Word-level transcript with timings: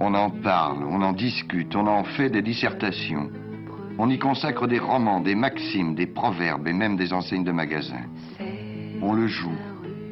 On 0.00 0.14
en 0.14 0.30
parle, 0.30 0.84
on 0.84 1.02
en 1.02 1.12
discute, 1.12 1.74
on 1.74 1.86
en 1.86 2.04
fait 2.04 2.30
des 2.30 2.42
dissertations. 2.42 3.30
On 3.98 4.08
y 4.08 4.18
consacre 4.18 4.68
des 4.68 4.78
romans, 4.78 5.20
des 5.20 5.34
maximes, 5.34 5.96
des 5.96 6.06
proverbes 6.06 6.68
et 6.68 6.72
même 6.72 6.96
des 6.96 7.12
enseignes 7.12 7.42
de 7.42 7.50
magasins. 7.50 8.06
On 9.02 9.12
le 9.12 9.26
joue, 9.26 9.58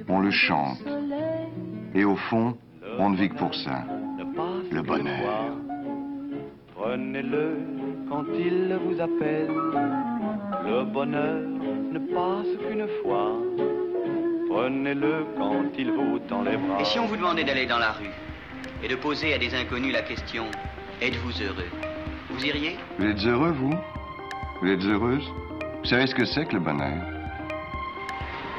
on 0.09 0.19
le 0.19 0.31
chante. 0.31 0.83
Et 1.95 2.05
au 2.05 2.17
fond, 2.17 2.57
on 2.99 3.11
ne 3.11 3.17
vit 3.17 3.29
que 3.29 3.37
pour 3.37 3.55
ça. 3.55 3.85
Le 4.73 4.83
bonheur. 4.83 5.53
Prenez-le 6.75 7.57
quand 8.09 8.25
il 8.39 8.77
vous 8.85 9.01
appelle. 9.01 9.49
Le 10.65 10.85
bonheur 10.85 11.43
ne 11.93 11.99
passe 11.99 12.69
qu'une 12.69 12.87
fois. 13.03 13.33
Prenez-le 14.51 15.27
quand 15.39 15.65
il 15.79 15.93
vous 15.93 16.19
tend 16.29 16.43
les 16.43 16.57
bras. 16.57 16.81
Et 16.81 16.85
si 16.85 16.99
on 16.99 17.07
vous 17.07 17.17
demandait 17.17 17.45
d'aller 17.45 17.67
dans 17.67 17.79
la 17.79 17.93
rue? 17.93 18.26
Et 18.83 18.89
de 18.89 18.97
poser 18.97 19.35
à 19.35 19.39
des 19.39 19.55
inconnus 19.55 19.93
la 19.93 20.03
question 20.03 20.47
Êtes-vous 21.01 21.43
heureux? 21.43 21.69
Vous 22.31 22.45
iriez? 22.45 22.77
Vous 22.99 23.07
êtes 23.07 23.25
heureux, 23.25 23.53
vous? 23.53 23.75
Vous 24.63 24.69
êtes 24.69 24.83
heureuse? 24.85 25.25
Vous 25.83 25.89
savez 25.89 26.07
ce 26.07 26.15
que 26.15 26.25
c'est 26.25 26.47
que 26.47 26.55
le 26.55 26.61
bonheur? 26.61 27.03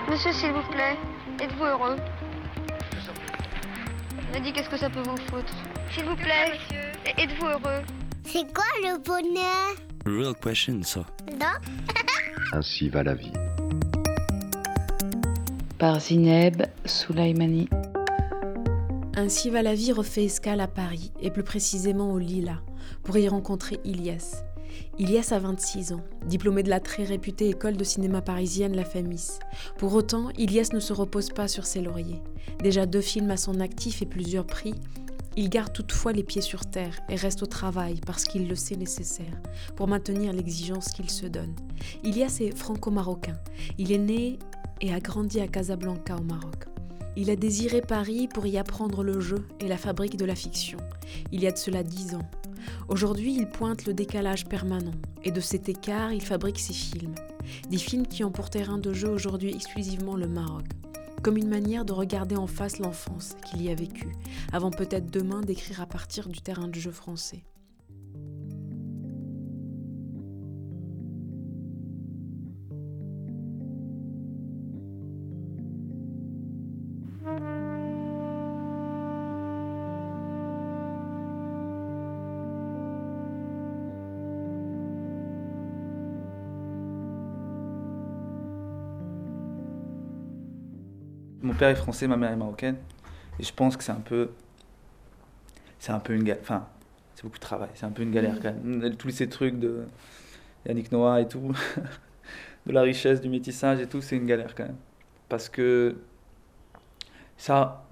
Monsieur, 0.09 0.31
s'il 0.31 0.51
vous 0.51 0.61
plaît, 0.71 0.95
êtes-vous 1.41 1.63
heureux? 1.65 1.95
M'a 4.31 4.39
dit 4.39 4.53
qu'est-ce 4.53 4.69
que 4.69 4.77
ça 4.77 4.89
peut 4.89 5.01
vous 5.01 5.17
foutre? 5.17 5.53
S'il 5.91 6.03
vous 6.05 6.15
plaît, 6.15 6.59
êtes-vous 7.17 7.47
heureux? 7.47 7.81
C'est 8.23 8.53
quoi 8.53 8.65
le 8.83 8.97
bonheur? 9.03 9.75
Real 10.05 10.35
question, 10.35 10.81
ça. 10.83 11.05
Non. 11.31 11.57
Ainsi 12.53 12.89
va 12.89 13.03
la 13.03 13.15
vie. 13.15 13.33
Par 15.79 15.99
Zineb 15.99 16.63
Soulaimani. 16.85 17.69
Ainsi 19.19 19.49
va 19.49 19.63
la 19.63 19.73
vie 19.73 19.91
refait 19.93 20.25
escale 20.25 20.61
à 20.61 20.67
Paris, 20.67 21.11
et 21.19 21.31
plus 21.31 21.41
précisément 21.41 22.13
au 22.13 22.19
Lila, 22.19 22.61
pour 23.01 23.17
y 23.17 23.27
rencontrer 23.27 23.79
Ilias. 23.83 24.43
Ilias 24.99 25.29
a 25.31 25.39
26 25.39 25.93
ans, 25.93 26.03
diplômé 26.27 26.61
de 26.61 26.69
la 26.69 26.79
très 26.79 27.03
réputée 27.03 27.49
école 27.49 27.77
de 27.77 27.83
cinéma 27.83 28.21
parisienne 28.21 28.75
La 28.75 28.85
Fémis. 28.85 29.39
Pour 29.79 29.95
autant, 29.95 30.29
Ilias 30.37 30.69
ne 30.71 30.79
se 30.79 30.93
repose 30.93 31.29
pas 31.29 31.47
sur 31.47 31.65
ses 31.65 31.81
lauriers. 31.81 32.21
Déjà 32.59 32.85
deux 32.85 33.01
films 33.01 33.31
à 33.31 33.37
son 33.37 33.59
actif 33.59 34.03
et 34.03 34.05
plusieurs 34.05 34.45
prix, 34.45 34.75
il 35.35 35.49
garde 35.49 35.73
toutefois 35.73 36.13
les 36.13 36.23
pieds 36.23 36.43
sur 36.43 36.67
terre 36.67 36.99
et 37.09 37.15
reste 37.15 37.41
au 37.41 37.47
travail 37.47 37.99
parce 38.05 38.23
qu'il 38.23 38.47
le 38.47 38.55
sait 38.55 38.75
nécessaire 38.75 39.41
pour 39.75 39.87
maintenir 39.87 40.31
l'exigence 40.31 40.89
qu'il 40.89 41.09
se 41.09 41.25
donne. 41.25 41.55
Ilias 42.03 42.37
est 42.39 42.55
franco-marocain. 42.55 43.39
Il 43.79 43.91
est 43.91 43.97
né 43.97 44.37
et 44.79 44.93
a 44.93 44.99
grandi 44.99 45.39
à 45.39 45.47
Casablanca 45.47 46.17
au 46.17 46.23
Maroc. 46.23 46.76
Il 47.19 47.31
a 47.31 47.35
désiré 47.35 47.81
Paris 47.81 48.27
pour 48.27 48.45
y 48.45 48.59
apprendre 48.59 49.03
le 49.03 49.19
jeu 49.19 49.47
et 49.59 49.67
la 49.67 49.77
fabrique 49.77 50.17
de 50.17 50.25
la 50.25 50.35
fiction. 50.35 50.77
Il 51.31 51.41
y 51.41 51.47
a 51.47 51.51
de 51.51 51.57
cela 51.57 51.81
dix 51.81 52.13
ans. 52.13 52.29
Aujourd'hui, 52.89 53.33
il 53.33 53.49
pointe 53.49 53.87
le 53.87 53.95
décalage 53.95 54.45
permanent, 54.45 54.93
et 55.23 55.31
de 55.31 55.41
cet 55.41 55.67
écart, 55.67 56.13
il 56.13 56.21
fabrique 56.21 56.59
ses 56.59 56.73
films. 56.73 57.15
Des 57.71 57.79
films 57.79 58.05
qui 58.05 58.23
ont 58.23 58.29
pour 58.29 58.51
terrain 58.51 58.77
de 58.77 58.93
jeu 58.93 59.09
aujourd'hui 59.09 59.51
exclusivement 59.51 60.15
le 60.15 60.27
Maroc, 60.27 60.65
comme 61.23 61.37
une 61.37 61.49
manière 61.49 61.85
de 61.85 61.93
regarder 61.93 62.35
en 62.35 62.45
face 62.45 62.77
l'enfance 62.77 63.35
qu'il 63.49 63.63
y 63.63 63.71
a 63.71 63.75
vécue, 63.75 64.13
avant 64.53 64.69
peut-être 64.69 65.09
demain 65.09 65.41
d'écrire 65.41 65.81
à 65.81 65.87
partir 65.87 66.29
du 66.29 66.41
terrain 66.41 66.67
de 66.67 66.79
jeu 66.79 66.91
français. 66.91 67.43
Père 91.57 91.69
est 91.69 91.75
français, 91.75 92.07
ma 92.07 92.15
mère 92.15 92.31
est 92.31 92.37
marocaine. 92.37 92.77
Et 93.39 93.43
je 93.43 93.53
pense 93.53 93.75
que 93.75 93.83
c'est 93.83 93.91
un 93.91 93.95
peu. 93.95 94.31
C'est 95.79 95.91
un 95.91 95.99
peu 95.99 96.13
une 96.13 96.23
galère. 96.23 96.41
Enfin, 96.41 96.67
c'est 97.15 97.23
beaucoup 97.23 97.37
de 97.37 97.41
travail. 97.41 97.69
C'est 97.73 97.85
un 97.85 97.91
peu 97.91 98.03
une 98.03 98.11
galère 98.11 98.39
quand 98.41 98.53
même. 98.53 98.95
Tous 98.95 99.09
ces 99.09 99.27
trucs 99.27 99.59
de 99.59 99.85
Yannick 100.65 100.91
Noah 100.91 101.21
et 101.21 101.27
tout, 101.27 101.53
de 102.65 102.71
la 102.71 102.81
richesse, 102.81 103.21
du 103.21 103.29
métissage 103.29 103.79
et 103.79 103.87
tout, 103.87 104.01
c'est 104.01 104.15
une 104.15 104.25
galère 104.25 104.55
quand 104.55 104.65
même. 104.65 104.77
Parce 105.29 105.49
que. 105.49 105.97
Ça. 107.37 107.83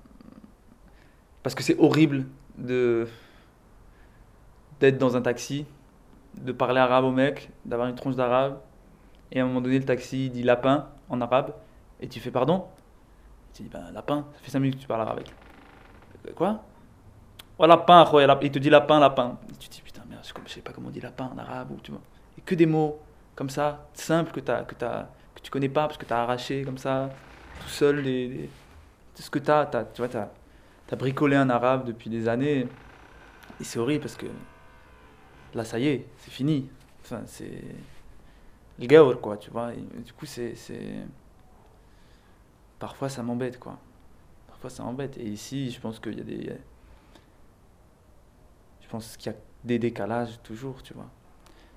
Parce 1.44 1.56
que 1.56 1.64
c'est 1.64 1.78
horrible 1.80 2.26
de. 2.58 3.08
d'être 4.80 4.98
dans 4.98 5.16
un 5.18 5.22
taxi, 5.22 5.66
de 6.40 6.52
parler 6.52 6.80
arabe 6.80 7.06
au 7.06 7.12
mec, 7.12 7.50
d'avoir 7.66 7.88
une 7.88 7.96
tronche 7.96 8.16
d'arabe. 8.16 8.60
Et 9.32 9.40
à 9.40 9.44
un 9.44 9.48
moment 9.48 9.62
donné, 9.62 9.80
le 9.80 9.86
taxi 9.86 10.30
dit 10.30 10.44
lapin 10.44 10.88
en 11.10 11.22
arabe. 11.22 11.54
Et 12.02 12.08
tu 12.08 12.20
fais 12.20 12.32
pardon 12.32 12.66
tu 13.56 13.64
dis, 13.64 13.70
ben, 13.70 13.92
lapin, 13.94 14.26
ça 14.34 14.40
fait 14.42 14.52
5 14.52 14.60
minutes 14.60 14.76
que 14.76 14.82
tu 14.82 14.88
parles 14.88 15.08
avec. 15.08 15.34
Quoi? 16.36 16.62
Ouais, 17.58 17.68
lapin, 17.68 18.06
il 18.42 18.52
te 18.52 18.60
dit 18.60 18.70
lapin, 18.70 19.00
lapin. 19.00 19.38
Et 19.50 19.56
tu 19.56 19.70
dis, 19.70 19.82
putain, 19.82 20.02
merde, 20.10 20.24
je 20.24 20.52
sais 20.52 20.62
pas 20.62 20.74
comment 20.74 20.90
on 20.90 20.92
dit 20.92 21.00
lapin 21.00 21.32
en 21.34 21.38
arabe, 21.38 21.70
tu 21.82 21.92
vois. 21.92 22.02
Et 22.38 22.42
que 22.42 22.56
des 22.56 22.66
mots 22.66 23.00
comme 23.36 23.50
ça, 23.50 23.88
simples, 23.94 24.32
que, 24.32 24.52
as, 24.52 24.64
que, 24.64 24.84
as, 24.84 25.10
que 25.34 25.42
tu 25.42 25.52
connais 25.52 25.70
pas, 25.70 25.88
parce 25.88 25.98
que 25.98 26.06
tu 26.06 26.14
as 26.14 26.22
arraché 26.22 26.64
comme 26.64 26.78
ça, 26.78 27.10
tout 27.62 27.70
seul, 27.70 28.02
les, 28.02 28.50
ce 29.14 29.30
que 29.30 29.40
tu 29.40 29.52
as, 29.52 29.66
tu 29.94 30.02
vois, 30.02 30.10
tu 30.10 30.18
as, 30.18 30.96
bricolé 30.98 31.38
un 31.38 31.50
arabe 31.50 31.86
depuis 31.86 32.10
des 32.10 32.28
années. 32.28 32.68
Et 33.62 33.64
c'est 33.64 33.80
horrible 33.80 34.02
parce 34.02 34.18
que 34.18 34.28
là, 35.54 35.64
ça 35.64 35.80
y 35.80 35.88
est, 35.88 36.08
c'est 36.18 36.32
fini. 36.32 36.70
Enfin, 37.04 37.22
c'est 37.26 37.64
le 38.80 38.88
gaur, 38.88 39.22
quoi, 39.22 39.38
tu 39.38 39.50
vois. 39.50 39.72
Du 39.72 40.12
coup, 40.12 40.26
c'est 40.26 40.56
parfois 42.86 43.10
ça 43.10 43.24
m'embête 43.24 43.58
quoi. 43.58 43.80
Parfois 44.48 44.70
ça 44.70 44.84
m'embête. 44.84 45.18
Et 45.18 45.26
ici, 45.26 45.72
je 45.72 45.80
pense 45.82 46.00
qu'il 46.00 46.20
y 46.20 46.22
a 46.22 46.24
des. 46.24 46.54
Je 48.82 48.88
pense 48.88 49.18
qu'il 49.18 49.32
y 49.32 49.36
a 49.36 49.38
des 49.64 49.80
décalages 49.80 50.40
toujours, 50.44 50.84
tu 50.84 50.94
vois. 50.94 51.10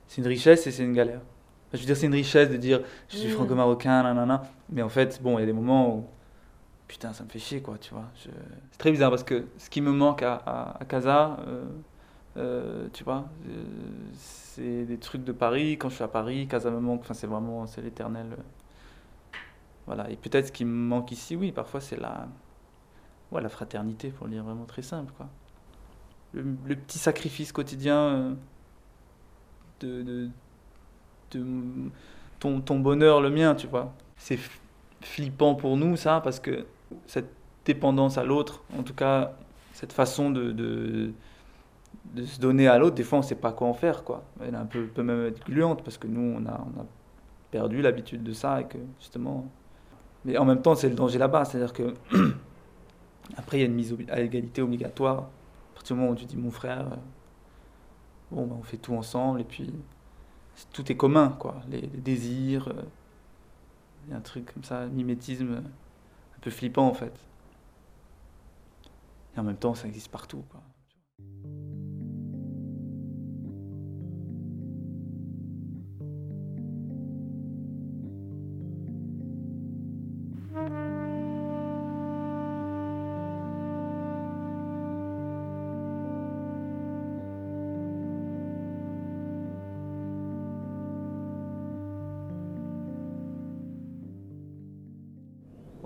C'est 0.07 0.21
une 0.21 0.27
richesse 0.27 0.67
et 0.67 0.71
c'est 0.71 0.85
une 0.85 0.93
galère. 0.93 1.23
Je 1.73 1.79
veux 1.79 1.87
dire, 1.87 1.97
c'est 1.97 2.09
une 2.09 2.13
richesse 2.13 2.51
de 2.51 2.59
dire 2.59 2.83
je 3.09 3.17
suis 3.17 3.29
mm. 3.29 3.37
franco-marocain, 3.37 4.03
nanana. 4.03 4.43
Mais 4.69 4.83
en 4.83 4.91
fait, 4.91 5.23
bon, 5.23 5.39
il 5.39 5.41
y 5.41 5.45
a 5.45 5.47
des 5.47 5.55
moments 5.55 5.97
où. 5.97 6.07
Putain, 6.89 7.15
ça 7.15 7.25
me 7.25 7.31
fait 7.31 7.39
chier, 7.39 7.63
quoi, 7.63 7.79
tu 7.79 7.95
vois. 7.95 8.05
C'est 8.23 8.79
très 8.79 8.91
bizarre 8.91 9.09
parce 9.11 9.25
que 9.25 9.47
ce 9.57 9.71
qui 9.71 9.81
me 9.81 9.93
manque 9.93 10.23
à, 10.23 10.35
à, 10.79 10.85
Casa, 10.87 11.39
euh, 11.47 11.65
euh, 12.37 12.89
tu 12.93 13.03
vois, 13.03 13.31
euh, 13.49 13.63
c'est 14.13 14.85
des 14.85 14.99
trucs 14.99 15.25
de 15.25 15.33
Paris. 15.33 15.79
Quand 15.79 15.89
je 15.89 15.95
suis 15.95 16.05
à 16.05 16.09
Paris, 16.09 16.47
Casa 16.49 16.71
me 16.71 16.81
manque. 16.81 17.01
Enfin, 17.01 17.15
c'est 17.15 17.27
vraiment, 17.27 17.67
c'est 17.67 17.81
l'éternel 17.81 18.37
voilà. 19.89 20.11
Et 20.11 20.17
peut-être 20.17 20.49
ce 20.49 20.53
qui 20.53 20.67
me 20.67 20.71
manque 20.71 21.11
ici, 21.13 21.35
oui, 21.35 21.51
parfois 21.51 21.81
c'est 21.81 21.99
la, 21.99 22.29
ouais, 23.33 23.43
la 23.43 23.49
fraternité, 23.49 24.11
pour 24.11 24.27
le 24.27 24.33
dire 24.33 24.45
vraiment 24.45 24.67
très 24.67 24.83
simple. 24.83 25.13
Quoi. 25.17 25.27
Le, 26.35 26.77
petit 26.77 26.99
sacrifice 26.99 27.53
quotidien 27.53 27.97
euh, 27.97 28.35
de, 29.81 30.03
de, 30.03 31.91
ton, 32.39 32.61
ton, 32.61 32.79
bonheur, 32.79 33.23
le 33.23 33.31
mien, 33.31 33.55
tu 33.55 33.67
vois. 33.67 33.95
C'est 34.19 34.39
flippant 35.01 35.55
pour 35.55 35.79
nous, 35.79 35.97
ça, 35.97 36.21
parce 36.21 36.39
que 36.39 36.67
cette 37.07 37.33
dépendance 37.65 38.19
à 38.19 38.25
l'autre, 38.25 38.63
en 38.79 38.83
tout 38.83 38.95
cas, 38.95 39.33
cette 39.73 39.95
façon 39.95 40.31
de, 40.31 40.53
de, 40.53 41.13
se 42.27 42.41
donner 42.41 42.69
à 42.69 42.77
l'autre, 42.77 42.95
des 42.95 43.05
fois 43.05 43.19
on 43.19 43.23
ne 43.23 43.27
sait 43.27 43.35
pas 43.35 43.53
quoi 43.53 43.69
en 43.69 43.75
faire. 43.75 44.05
Quoi. 44.05 44.23
Elle 44.45 44.55
un 44.55 44.67
peu, 44.67 44.85
peut 44.87 45.03
même 45.03 45.25
être 45.25 45.43
gluante, 45.47 45.83
parce 45.83 45.97
que 45.97 46.07
nous, 46.07 46.37
on 46.37 46.45
a, 46.45 46.61
on 46.61 46.81
a 46.83 46.87
perdu 47.51 47.81
l'habitude 47.81 48.23
de 48.23 48.35
ça, 48.35 48.61
et 48.61 48.65
que 48.65 48.77
justement, 49.01 49.47
mais 50.29 50.37
en 50.37 50.45
même 50.45 50.61
temps, 50.61 50.75
c'est 50.75 50.91
le 50.91 50.95
danger 50.95 51.19
là-bas. 51.19 51.47
C'est-à-dire 51.47 51.73
que, 51.73 51.95
après, 53.37 53.57
il 53.57 53.61
y 53.61 53.63
a 53.63 53.67
une 53.67 53.75
mise 53.75 53.97
à 54.11 54.21
égalité 54.21 54.61
obligatoire. 54.61 55.21
À 55.21 55.75
partir 55.75 55.97
du 55.97 56.03
moment 56.03 56.13
où 56.13 56.17
tu 56.17 56.27
dis, 56.27 56.37
mon 56.37 56.51
frère, 56.51 56.93
euh, 56.93 56.97
bon, 58.31 58.47
ben, 58.47 58.57
on 58.59 58.63
fait 58.63 58.77
tout 58.77 58.95
ensemble, 58.95 59.41
et 59.41 59.45
puis 59.45 59.73
tout 60.73 60.93
est 60.93 60.97
commun, 60.97 61.31
quoi. 61.39 61.63
Les, 61.71 61.81
désirs, 61.81 62.69
euh, 62.69 62.83
il 64.07 64.11
y 64.11 64.15
a 64.15 64.19
un 64.19 64.21
truc 64.21 64.53
comme 64.53 64.65
ça, 64.65 64.87
mimétisme, 64.87 65.63
un 65.63 66.41
peu 66.43 66.51
flippant, 66.51 66.87
en 66.87 66.95
fait. 66.95 67.15
Et 69.35 69.41
en 69.41 69.45
même 69.45 69.57
temps, 69.57 69.75
ça 69.75 69.89
existe 69.89 70.11
partout, 70.11 70.45
quoi. 70.51 70.61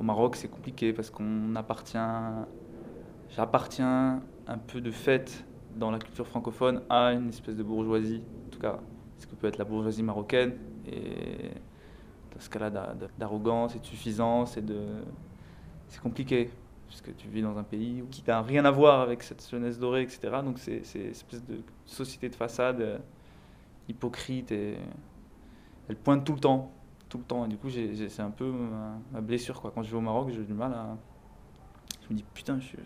Au 0.02 0.04
Maroc, 0.04 0.34
c'est 0.34 0.48
compliqué 0.48 0.92
parce 0.92 1.10
qu'on 1.10 1.54
appartient. 1.54 1.96
J'appartiens 3.36 4.20
un 4.48 4.58
peu 4.58 4.80
de 4.80 4.90
fait 4.90 5.44
dans 5.76 5.92
la 5.92 6.00
culture 6.00 6.26
francophone 6.26 6.82
à 6.90 7.12
une 7.12 7.28
espèce 7.28 7.54
de 7.54 7.62
bourgeoisie, 7.62 8.20
en 8.48 8.50
tout 8.50 8.58
cas 8.58 8.80
ce 9.18 9.28
que 9.28 9.36
peut 9.36 9.46
être 9.46 9.58
la 9.58 9.64
bourgeoisie 9.64 10.02
marocaine, 10.02 10.54
et 10.88 11.52
dans 12.34 12.40
ce 12.40 12.50
cas-là 12.50 12.70
d'arrogance 13.16 13.76
et 13.76 13.78
de 13.78 13.84
suffisance, 13.84 14.58
c'est 15.86 16.00
compliqué, 16.00 16.50
puisque 16.88 17.14
tu 17.14 17.28
vis 17.28 17.42
dans 17.42 17.56
un 17.56 17.62
pays 17.62 18.02
qui 18.10 18.24
n'a 18.26 18.42
rien 18.42 18.64
à 18.64 18.72
voir 18.72 19.02
avec 19.02 19.22
cette 19.22 19.48
jeunesse 19.48 19.78
dorée, 19.78 20.02
etc. 20.02 20.20
Donc 20.44 20.58
c'est 20.58 20.82
une 20.96 21.10
espèce 21.10 21.44
de 21.46 21.60
société 21.86 22.28
de 22.28 22.34
façade 22.34 22.80
euh, 22.80 22.98
hypocrite, 23.88 24.50
et 24.50 24.78
elle 25.88 25.96
pointe 25.96 26.24
tout 26.24 26.32
le 26.32 26.40
temps, 26.40 26.72
tout 27.12 27.18
le 27.18 27.24
temps, 27.24 27.44
et 27.44 27.48
du 27.48 27.58
coup 27.58 27.68
c'est 27.70 28.20
un 28.20 28.30
peu 28.30 28.50
ma, 29.12 29.20
blessure, 29.20 29.60
quoi. 29.60 29.70
Quand 29.74 29.82
je 29.82 29.90
vais 29.90 29.96
au 29.96 30.00
Maroc, 30.00 30.30
j'ai 30.30 30.42
du 30.42 30.54
mal 30.54 30.72
à... 30.72 30.96
Je 32.02 32.12
me 32.12 32.16
dis, 32.16 32.24
putain, 32.34 32.58
je, 32.58 32.76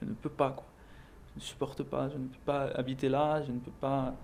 je 0.00 0.04
ne 0.04 0.12
peux 0.12 0.28
pas, 0.28 0.50
quoi 0.50 0.66
ne 1.36 1.40
supporte 1.40 1.82
pas, 1.82 2.08
je 2.08 2.16
ne 2.16 2.26
peux 2.26 2.44
pas 2.44 2.68
habiter 2.74 3.08
là, 3.08 3.42
je 3.42 3.52
ne 3.52 3.58
peux 3.58 3.70
pas. 3.70 4.14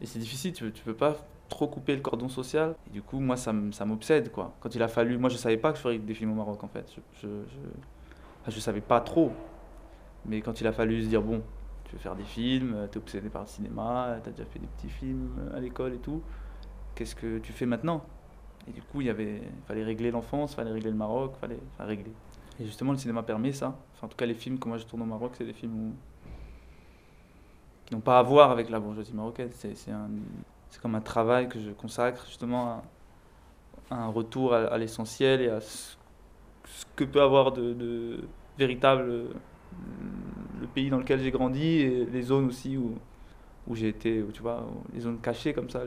Et 0.00 0.06
c'est 0.06 0.18
difficile, 0.18 0.52
tu 0.52 0.64
ne 0.64 0.70
peux 0.70 0.94
pas 0.94 1.16
trop 1.48 1.66
couper 1.66 1.94
le 1.94 2.00
cordon 2.00 2.28
social. 2.28 2.74
Et 2.86 2.90
du 2.90 3.02
coup, 3.02 3.20
moi, 3.20 3.36
ça 3.36 3.52
m'obsède. 3.52 4.30
Quand 4.32 4.74
il 4.74 4.82
a 4.82 4.88
fallu. 4.88 5.18
Moi, 5.18 5.30
je 5.30 5.34
ne 5.34 5.40
savais 5.40 5.56
pas 5.56 5.70
que 5.70 5.76
je 5.76 5.82
ferais 5.82 5.98
des 5.98 6.14
films 6.14 6.32
au 6.32 6.36
Maroc, 6.36 6.62
en 6.64 6.68
fait. 6.68 6.92
Je 7.20 7.26
ne 7.26 7.44
je, 8.46 8.50
je, 8.50 8.60
savais 8.60 8.80
pas 8.80 9.00
trop. 9.00 9.32
Mais 10.26 10.40
quand 10.40 10.60
il 10.60 10.66
a 10.66 10.72
fallu 10.72 11.02
se 11.02 11.08
dire, 11.08 11.22
bon, 11.22 11.42
tu 11.84 11.92
veux 11.92 11.98
faire 11.98 12.16
des 12.16 12.24
films, 12.24 12.88
tu 12.90 12.98
es 12.98 13.00
obsédé 13.00 13.28
par 13.28 13.42
le 13.42 13.48
cinéma, 13.48 14.18
tu 14.22 14.30
as 14.30 14.32
déjà 14.32 14.46
fait 14.46 14.58
des 14.58 14.66
petits 14.66 14.88
films 14.88 15.50
à 15.54 15.60
l'école 15.60 15.94
et 15.94 15.98
tout, 15.98 16.22
qu'est-ce 16.94 17.14
que 17.14 17.38
tu 17.38 17.52
fais 17.52 17.66
maintenant? 17.66 18.04
Et 18.68 18.72
du 18.72 18.82
coup, 18.82 19.00
il 19.00 19.14
fallait 19.66 19.84
régler 19.84 20.10
l'enfance, 20.10 20.52
il 20.52 20.56
fallait 20.56 20.72
régler 20.72 20.90
le 20.90 20.96
Maroc, 20.96 21.32
il 21.36 21.40
fallait 21.40 21.60
régler. 21.78 22.12
Et 22.60 22.64
justement, 22.64 22.92
le 22.92 22.98
cinéma 22.98 23.22
permet 23.22 23.52
ça. 23.52 23.76
Enfin, 23.94 24.06
en 24.06 24.08
tout 24.08 24.16
cas, 24.16 24.26
les 24.26 24.34
films 24.34 24.58
que 24.58 24.68
moi 24.68 24.78
je 24.78 24.84
tourne 24.84 25.02
au 25.02 25.06
Maroc, 25.06 25.32
c'est 25.36 25.44
des 25.44 25.52
films 25.52 25.92
qui 27.84 27.94
n'ont 27.94 28.00
pas 28.00 28.18
à 28.18 28.22
voir 28.22 28.50
avec 28.50 28.70
la 28.70 28.80
bourgeoisie 28.80 29.14
marocaine. 29.14 29.50
C'est 29.52 30.80
comme 30.80 30.94
un 30.94 31.00
travail 31.00 31.48
que 31.48 31.58
je 31.58 31.70
consacre 31.70 32.24
justement 32.26 32.82
à, 33.90 33.96
un 33.96 34.08
retour 34.08 34.54
à, 34.54 34.78
l'essentiel 34.78 35.42
et 35.42 35.48
à 35.48 35.60
ce, 35.60 35.96
que 36.96 37.04
peut 37.04 37.20
avoir 37.20 37.52
de, 37.52 38.20
véritable 38.58 39.08
euh, 39.08 39.28
le 40.60 40.66
pays 40.68 40.88
dans 40.88 40.98
lequel 40.98 41.20
j'ai 41.20 41.30
grandi 41.30 41.62
et 41.62 42.06
les 42.06 42.22
zones 42.22 42.46
aussi 42.46 42.76
où, 42.76 42.94
où 43.66 43.74
j'ai 43.74 43.88
été, 43.88 44.24
tu 44.32 44.42
vois, 44.42 44.64
les 44.92 45.00
zones 45.00 45.18
cachées 45.20 45.52
comme 45.52 45.68
ça. 45.68 45.82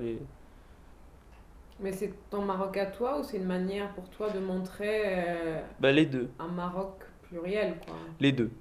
Mais 1.80 1.92
c'est 1.92 2.14
ton 2.30 2.42
Maroc 2.42 2.76
à 2.78 2.88
toi 2.88 3.20
ou 3.20 3.24
c'est 3.24 3.38
une 3.38 3.46
manière 3.46 3.94
pour 3.94 4.10
toi 4.10 4.30
de 4.30 4.40
montrer 4.40 5.02
euh, 5.06 5.62
bah, 5.80 5.92
les 5.92 6.06
deux. 6.06 6.30
un 6.40 6.48
Maroc 6.48 7.04
pluriel 7.24 7.76
quoi? 7.86 7.96
Les 8.20 8.32
deux. 8.32 8.52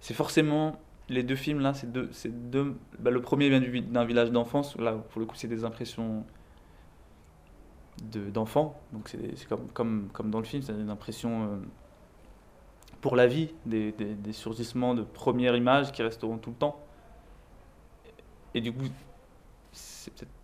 C'est 0.00 0.14
forcément 0.14 0.80
les 1.10 1.22
deux 1.22 1.36
films 1.36 1.60
là, 1.60 1.74
c'est 1.74 1.90
deux, 1.90 2.08
c'est 2.12 2.50
deux. 2.50 2.76
Bah, 2.98 3.10
le 3.10 3.20
premier 3.20 3.48
vient 3.48 3.60
d'un 3.82 4.04
village 4.04 4.30
d'enfance. 4.30 4.76
Là, 4.78 4.92
pour 4.92 5.20
le 5.20 5.26
coup, 5.26 5.34
c'est 5.34 5.48
des 5.48 5.64
impressions 5.64 6.24
de, 8.02 8.30
d'enfants. 8.30 8.80
Donc 8.92 9.08
c'est, 9.08 9.46
comme, 9.48 9.68
comme, 9.68 10.08
comme 10.12 10.30
dans 10.30 10.38
le 10.38 10.44
film, 10.44 10.62
c'est 10.62 10.72
des 10.72 10.88
impressions 10.88 11.44
euh, 11.44 11.56
pour 13.00 13.16
la 13.16 13.26
vie, 13.26 13.52
des, 13.66 13.92
des, 13.92 14.14
des, 14.14 14.32
surgissements 14.32 14.94
de 14.94 15.02
premières 15.02 15.56
images 15.56 15.92
qui 15.92 16.02
resteront 16.02 16.38
tout 16.38 16.50
le 16.50 16.56
temps. 16.56 16.80
Et 18.54 18.60
du 18.60 18.72
coup, 18.72 18.84
c'est 19.72 20.14
peut-être 20.14 20.39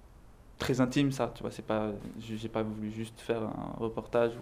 très 0.59 0.81
intime 0.81 1.13
ça. 1.13 1.33
Tu 1.35 1.43
vois, 1.43 1.51
c'est 1.51 1.67
pas, 1.67 1.93
j'ai 2.21 2.49
pas 2.49 2.63
voulu 2.63 2.91
juste 2.91 3.21
faire 3.21 3.43
un 3.43 3.75
reportage 3.79 4.33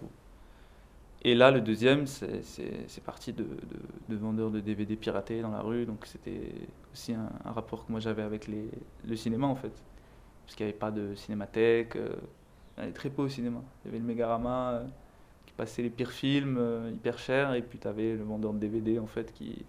et 1.25 1.33
là, 1.33 1.49
le 1.49 1.59
deuxième, 1.59 2.05
c'est 2.05 3.03
parti 3.03 3.33
de, 3.33 3.47
de, 4.09 4.15
vendeurs 4.15 4.51
de 4.51 4.59
DVD 4.59 4.95
piratés 4.95 5.41
dans 5.41 5.49
la 5.49 5.61
rue. 5.61 5.87
Donc 5.87 6.05
c'était 6.05 6.51
aussi 6.93 7.15
un, 7.15 7.27
rapport 7.49 7.87
que 7.87 7.91
moi 7.91 7.99
j'avais 7.99 8.21
avec 8.21 8.47
le 8.47 9.15
cinéma 9.15 9.47
en 9.47 9.55
fait. 9.55 9.71
Parce 10.45 10.55
qu'il 10.55 10.67
n'y 10.67 10.69
avait 10.69 10.77
pas 10.77 10.91
de 10.91 11.15
cinémathèque. 11.15 11.95
Euh, 11.95 12.13
il 12.77 12.81
y 12.81 12.83
avait 12.83 12.93
très 12.93 13.09
peu 13.09 13.23
au 13.23 13.27
cinéma. 13.27 13.59
Il 13.83 13.87
y 13.87 13.89
avait 13.89 13.97
le 13.97 14.05
Megarama 14.05 14.73
euh, 14.73 14.83
qui 15.47 15.53
passait 15.53 15.81
les 15.81 15.89
pires 15.89 16.11
films 16.11 16.57
euh, 16.59 16.91
hyper 16.93 17.17
chers. 17.17 17.55
Et 17.55 17.63
puis 17.63 17.79
tu 17.79 17.87
avais 17.87 18.13
le 18.13 18.23
vendeur 18.23 18.53
de 18.53 18.59
DVD 18.59 18.99
en 18.99 19.07
fait 19.07 19.33
qui, 19.33 19.65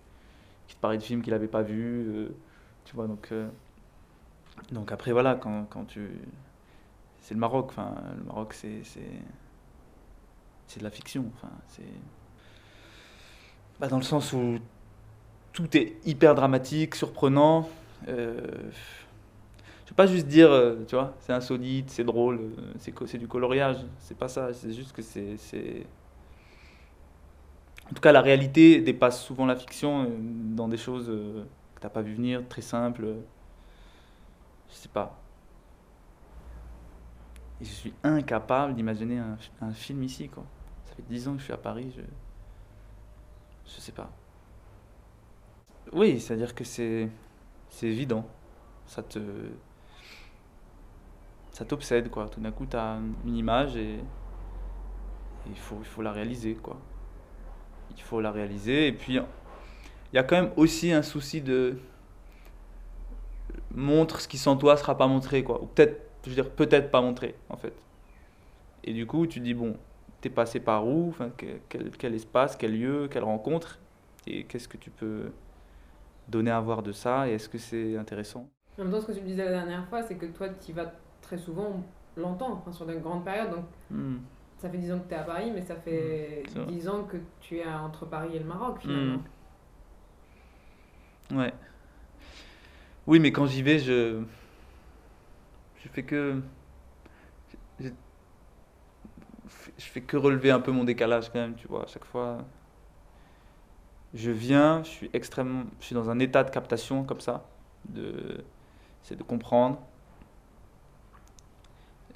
qui 0.69 0.77
te 0.77 0.81
parlait 0.83 0.99
de 0.99 1.03
films 1.03 1.23
qu'il 1.23 1.33
n'avait 1.33 1.49
pas 1.49 1.63
vus. 1.63 2.29
tu 2.85 2.95
vois, 2.95 3.07
donc, 3.07 3.33
donc 4.73 4.93
après 4.93 5.13
voilà, 5.13 5.35
quand, 5.35 5.65
quand 5.71 5.85
tu. 5.85 6.11
C'est 7.21 7.35
le 7.35 7.41
Maroc. 7.41 7.67
Enfin, 7.71 7.95
le 8.17 8.25
Maroc, 8.25 8.55
c'est 8.55 8.83
c'est 10.67 10.79
de 10.79 10.85
la 10.85 10.91
fiction. 10.91 11.25
Enfin, 11.35 11.53
c'est 11.69 11.83
bah, 13.81 13.89
dans 13.89 13.99
le 13.99 14.03
sens 14.03 14.33
où 14.33 14.59
tout 15.53 15.77
est 15.77 15.97
hyper 16.05 16.35
dramatique, 16.35 16.95
surprenant. 16.95 17.69
Euh, 18.09 18.41
je 19.85 19.91
vais 19.91 19.97
pas 19.97 20.07
juste 20.07 20.27
dire, 20.27 20.51
euh, 20.51 20.85
tu 20.87 20.97
vois, 20.97 21.15
c'est 21.21 21.33
insolite, 21.33 21.91
c'est 21.91 22.05
drôle, 22.05 22.53
euh, 22.59 22.73
c'est 22.79 23.19
du 23.19 23.29
coloriage. 23.29 23.79
C'est 24.01 24.17
pas 24.19 24.29
ça. 24.29 24.53
C'est 24.53 24.73
juste 24.73 24.93
que 24.93 25.03
c'est 25.03 25.87
en 27.89 27.95
tout 27.95 28.01
cas, 28.01 28.11
la 28.11 28.21
réalité 28.21 28.81
dépasse 28.81 29.23
souvent 29.23 29.47
la 29.47 29.55
fiction 29.55 30.11
dans 30.57 30.67
des 30.67 30.77
choses 30.77 31.07
que 31.07 31.81
t'as 31.81 31.89
pas 31.89 32.03
vu 32.03 32.15
venir, 32.15 32.43
très 32.49 32.63
simples. 32.63 33.15
Je 34.69 34.75
sais 34.75 34.89
pas. 34.89 35.19
Et 37.61 37.65
je 37.65 37.71
suis 37.71 37.95
incapable 38.03 38.75
d'imaginer 38.75 39.19
un, 39.19 39.73
film 39.73 40.03
ici, 40.03 40.29
quoi 40.29 40.45
fait 40.97 41.03
10 41.09 41.29
ans 41.29 41.33
que 41.35 41.39
je 41.39 41.45
suis 41.45 41.53
à 41.53 41.59
Paris, 41.59 41.93
je. 41.97 42.03
Je 43.67 43.81
sais 43.81 43.93
pas. 43.93 44.11
Oui, 45.93 46.21
c'est-à-dire 46.21 46.55
que 46.55 46.65
c'est. 46.65 47.09
C'est 47.69 47.89
évident. 47.89 48.27
Ça 48.87 49.03
te. 49.03 49.19
Ça 51.51 51.65
t'obsède, 51.65 52.11
quoi. 52.11 52.29
Tout 52.29 52.41
d'un 52.41 52.53
coup, 52.53 52.67
tu 52.67 52.77
as 52.77 52.99
une 53.25 53.37
image 53.37 53.77
et. 53.77 53.99
il, 55.47 55.59
faut, 55.59 55.79
il 55.81 55.87
faut 55.87 56.03
la 56.03 56.13
réaliser, 56.13 56.55
quoi. 56.55 56.79
Il 57.91 58.03
faut 58.03 58.21
la 58.21 58.31
réaliser. 58.31 58.89
Et 58.89 58.93
puis, 58.93 59.15
il 59.15 60.17
y 60.17 60.19
a 60.19 60.23
quand 60.23 60.41
même 60.41 60.53
aussi 60.57 60.93
un 60.93 61.03
souci 61.03 61.41
de. 61.41 61.79
Montre 63.77 64.21
ce 64.21 64.29
qui 64.29 64.39
sans 64.39 64.57
toi 64.57 64.77
sera 64.77 64.97
pas 64.97 65.07
montré, 65.07 65.45
quoi. 65.45 65.63
Ou 65.63 65.67
peut-être, 65.67 66.03
je 66.25 66.31
veux 66.31 66.35
dire, 66.35 66.51
peut-être 66.51 66.91
pas 66.91 67.01
montré, 67.01 67.35
en 67.51 67.57
fait. 67.57 67.75
Et 68.83 68.93
du 68.93 69.07
coup, 69.07 69.27
tu 69.27 69.41
dis, 69.41 69.55
bon, 69.55 69.77
t'es 70.21 70.31
passé 70.31 70.61
par 70.61 70.87
où, 70.87 71.09
enfin, 71.11 71.31
quel, 71.37 71.91
quel, 71.91 72.15
espace, 72.15 72.57
quel 72.57 72.79
lieu, 72.79 73.09
quelle 73.09 73.25
rencontre, 73.25 73.79
et 74.27 74.45
qu'est-ce 74.45 74.69
que 74.69 74.77
tu 74.77 74.91
peux 74.91 75.31
donner 76.29 76.51
à 76.51 76.61
voir 76.61 76.83
de 76.83 76.93
ça, 76.93 77.29
et 77.29 77.35
est-ce 77.35 77.49
que 77.49 77.59
c'est 77.59 77.97
intéressant? 77.97 78.49
En 78.79 78.83
même 78.83 78.93
temps, 78.93 79.01
ce 79.01 79.07
que 79.07 79.13
tu 79.13 79.21
me 79.21 79.27
disais 79.27 79.45
la 79.45 79.53
dernière 79.53 79.87
fois, 79.89 80.03
c'est 80.03 80.17
que 80.17 80.27
toi, 80.27 80.49
tu 80.49 80.71
y 80.71 80.75
vas 80.75 80.93
très 81.21 81.39
souvent, 81.39 81.83
longtemps, 82.17 82.53
enfin, 82.53 82.73
sur 82.73 82.89
une 82.89 83.01
grande 83.01 83.25
période, 83.25 83.51
donc 83.51 83.65
hmm. 83.91 84.17
ça 84.59 84.71
fait 84.71 84.79
10 84.79 84.93
ans 84.93 84.99
que 85.01 85.09
tu 85.09 85.15
es 85.15 85.19
à 85.19 85.23
Paris, 85.23 85.51
mais 85.55 85.63
ça 85.63 85.77
fait 85.77 86.43
10 86.69 86.87
hmm. 86.87 86.91
ans 86.91 87.05
que 87.05 87.17
tu 87.41 87.59
es 87.59 87.67
entre 87.67 88.07
Paris 88.07 88.31
et 88.35 88.39
le 88.39 88.47
Maroc, 88.47 88.79
finalement. 88.81 89.21
Hmm. 91.31 91.39
Ouais. 91.39 91.53
Oui, 93.07 93.19
mais 93.21 93.33
quand 93.33 93.47
j'y 93.47 93.63
vais, 93.63 93.79
je... 93.79 94.23
Je 95.83 95.89
fais 95.89 96.03
que 96.03 96.43
je 99.79 99.85
fais 99.85 100.01
que 100.03 100.17
relever 100.17 100.51
un 100.51 100.61
peu 100.61 100.73
mon 100.73 100.85
décalage 100.85 101.31
quand 101.31 101.39
même, 101.39 101.55
tu 101.57 101.69
vois, 101.69 101.85
à 101.85 101.87
chaque 101.87 102.05
fois. 102.05 102.39
Je 104.15 104.31
viens, 104.31 104.83
je 104.83 104.89
suis 104.89 105.11
extrêmement, 105.13 105.65
je 105.81 105.87
suis 105.87 105.95
dans 105.95 106.09
un 106.11 106.19
état 106.19 106.43
de 106.45 106.51
captation 106.51 107.05
comme 107.05 107.21
ça, 107.21 107.45
de, 107.89 108.45
c'est 109.03 109.17
de 109.17 109.23
comprendre. 109.23 109.79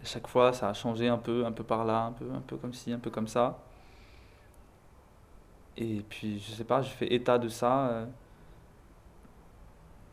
À 0.02 0.04
chaque 0.06 0.26
fois, 0.28 0.52
ça 0.52 0.68
a 0.68 0.74
changé 0.74 1.08
un 1.08 1.18
peu, 1.18 1.44
un 1.46 1.52
peu 1.52 1.62
par 1.64 1.84
là, 1.84 2.04
un 2.06 2.12
peu, 2.12 2.30
un 2.32 2.40
peu 2.40 2.56
comme 2.56 2.72
ci, 2.74 2.92
un 2.92 2.98
peu 2.98 3.10
comme 3.10 3.28
ça. 3.28 3.58
Et 5.76 6.02
puis, 6.08 6.38
je 6.40 6.52
sais 6.52 6.64
pas, 6.64 6.82
je 6.82 6.90
fais 6.90 7.12
état 7.14 7.38
de 7.38 7.48
ça. 7.48 8.06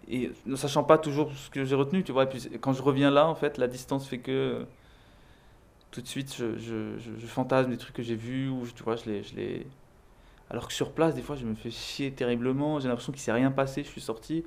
Euh, 0.09 0.13
et 0.13 0.31
ne 0.45 0.55
sachant 0.55 0.83
pas 0.83 0.97
toujours 0.97 1.31
ce 1.33 1.49
que 1.49 1.65
j'ai 1.65 1.75
retenu, 1.75 2.03
tu 2.03 2.11
vois. 2.11 2.23
Et 2.23 2.27
puis, 2.27 2.49
quand 2.59 2.73
je 2.73 2.81
reviens 2.81 3.11
là, 3.11 3.27
en 3.27 3.35
fait, 3.35 3.57
la 3.57 3.67
distance 3.67 4.07
fait 4.07 4.19
que 4.19 4.65
tout 5.91 6.01
de 6.01 6.07
suite, 6.07 6.35
je, 6.37 6.57
je, 6.57 6.97
je, 6.97 7.25
fantasme 7.25 7.69
des 7.69 7.77
trucs 7.77 7.95
que 7.95 8.03
j'ai 8.03 8.15
vus, 8.15 8.49
ou 8.49 8.65
tu 8.75 8.83
vois, 8.83 8.95
je 8.95 9.05
les, 9.05 9.23
je 9.23 9.35
les... 9.35 9.67
Alors 10.49 10.67
que 10.67 10.73
sur 10.73 10.91
place, 10.91 11.15
des 11.15 11.21
fois, 11.21 11.35
je 11.35 11.45
me 11.45 11.55
fais 11.55 11.71
chier 11.71 12.11
terriblement, 12.11 12.79
j'ai 12.79 12.87
l'impression 12.87 13.11
qu'il 13.11 13.21
s'est 13.21 13.31
rien 13.31 13.51
passé, 13.51 13.83
je 13.83 13.89
suis 13.89 14.01
sorti, 14.01 14.43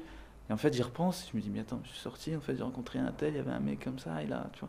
et 0.49 0.52
en 0.52 0.57
fait, 0.57 0.73
j'y 0.73 0.83
repense, 0.83 1.29
je 1.31 1.37
me 1.37 1.43
dis, 1.43 1.50
mais 1.50 1.61
attends, 1.61 1.81
je 1.85 1.90
suis 1.90 1.99
sorti, 1.99 2.37
en 2.37 2.40
fait, 2.40 2.57
j'ai 2.57 2.62
rencontré 2.62 2.99
un 2.99 3.12
tel, 3.12 3.35
il 3.35 3.37
y 3.37 3.40
avait 3.40 3.50
un 3.50 3.61
mec 3.61 3.83
comme 3.83 3.99
ça, 3.99 4.23
et 4.23 4.26
là, 4.26 4.47
tu 4.52 4.61
vois. 4.61 4.69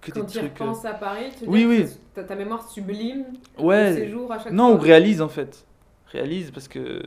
Que 0.00 0.12
Quand 0.12 0.24
tu 0.24 0.38
y 0.38 0.40
repenses 0.40 0.84
à 0.86 0.94
Paris, 0.94 1.30
tu 1.38 1.46
oui, 1.46 1.66
oui. 1.66 1.84
Ta, 2.14 2.24
ta, 2.24 2.34
mémoire 2.34 2.66
sublime 2.66 3.26
ouais. 3.58 3.94
séjour 3.94 4.32
à 4.32 4.38
chaque 4.38 4.52
non, 4.52 4.68
fois? 4.68 4.74
Non, 4.76 4.80
réalise 4.80 5.20
en 5.20 5.28
fait. 5.28 5.66
Réalise 6.06 6.50
parce 6.50 6.68
que. 6.68 7.02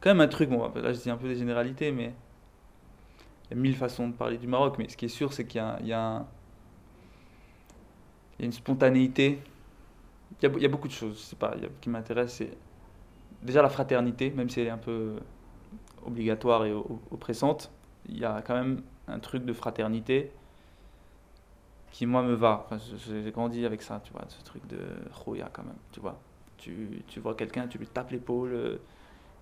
Quand 0.00 0.10
même 0.10 0.20
un 0.20 0.28
truc, 0.28 0.48
bon, 0.48 0.70
là 0.74 0.92
je 0.92 1.00
dis 1.00 1.10
un 1.10 1.16
peu 1.16 1.28
des 1.28 1.36
généralités, 1.36 1.92
mais. 1.92 2.14
Il 3.50 3.56
y 3.56 3.58
a 3.58 3.62
mille 3.62 3.76
façons 3.76 4.08
de 4.08 4.14
parler 4.14 4.38
du 4.38 4.46
Maroc, 4.46 4.76
mais 4.78 4.88
ce 4.88 4.96
qui 4.96 5.06
est 5.06 5.08
sûr, 5.08 5.32
c'est 5.32 5.44
qu'il 5.44 5.60
y, 5.82 5.92
a, 5.92 6.24
une 8.38 8.52
spontanéité. 8.52 9.42
Il 10.40 10.60
y 10.60 10.64
a, 10.64 10.68
beaucoup 10.68 10.86
de 10.86 10.92
choses, 10.92 11.20
c'est 11.28 11.38
pas, 11.38 11.56
qui 11.80 11.90
m'intéressent. 11.90 12.38
C'est 12.38 12.56
déjà 13.42 13.60
la 13.60 13.68
fraternité, 13.68 14.30
même 14.30 14.48
si 14.48 14.60
elle 14.60 14.68
est 14.68 14.70
un 14.70 14.78
peu 14.78 15.16
obligatoire 16.06 16.64
et 16.64 16.72
oppressante, 16.72 17.72
il 18.08 18.18
y 18.18 18.24
a 18.24 18.40
quand 18.42 18.54
même 18.54 18.82
un 19.08 19.18
truc 19.18 19.44
de 19.44 19.52
fraternité 19.52 20.30
qui 21.90 22.06
moi 22.06 22.22
me 22.22 22.34
va. 22.34 22.64
Enfin, 22.64 22.78
j'ai 23.06 23.30
grandi 23.32 23.66
avec 23.66 23.82
ça, 23.82 24.00
tu 24.04 24.12
vois, 24.12 24.24
ce 24.28 24.42
truc 24.44 24.66
de 24.68 24.78
roya 25.12 25.50
quand 25.52 25.64
même, 25.64 25.78
tu 25.92 26.00
vois. 26.00 26.20
Tu, 26.56 27.02
tu 27.08 27.20
vois 27.20 27.34
quelqu'un, 27.34 27.66
tu 27.66 27.78
lui 27.78 27.86
tapes 27.86 28.10
l'épaule, 28.10 28.52
euh, 28.52 28.76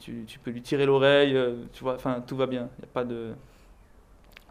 tu, 0.00 0.25
tu, 0.26 0.38
peux 0.38 0.50
lui 0.50 0.62
tirer 0.62 0.87
l'oreille, 0.87 1.37
euh, 1.37 1.64
tu 1.73 1.83
vois, 1.83 1.95
enfin 1.95 2.23
tout 2.26 2.37
va 2.37 2.47
bien. 2.47 2.69
Il 2.78 2.83
n'y 2.83 2.85
a 2.85 2.93
pas 2.93 3.05
de 3.05 3.35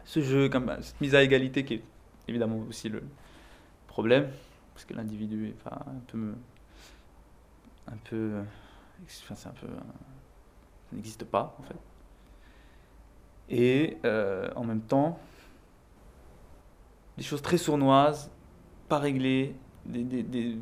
ce 0.04 0.20
jeu, 0.20 0.48
comme 0.48 0.74
cette 0.80 1.00
mise 1.00 1.14
à 1.14 1.22
égalité 1.22 1.64
qui 1.64 1.74
est 1.74 1.82
évidemment 2.28 2.58
aussi 2.68 2.88
le 2.88 3.02
problème, 3.86 4.30
parce 4.74 4.84
que 4.84 4.94
l'individu, 4.94 5.54
enfin 5.58 5.76
un 5.86 6.00
peu, 6.06 6.34
un 7.86 7.96
peu, 8.04 8.40
enfin, 9.24 9.34
c'est 9.34 9.48
un 9.48 9.52
peu, 9.52 9.66
ça 9.66 10.96
n'existe 10.96 11.24
pas 11.24 11.56
en 11.58 11.62
fait. 11.62 11.76
Et 13.50 13.96
euh, 14.04 14.50
en 14.56 14.64
même 14.64 14.82
temps, 14.82 15.18
des 17.16 17.24
choses 17.24 17.42
très 17.42 17.58
sournoises, 17.58 18.30
pas 18.88 18.98
réglées, 18.98 19.54
des, 19.86 20.04
des, 20.04 20.56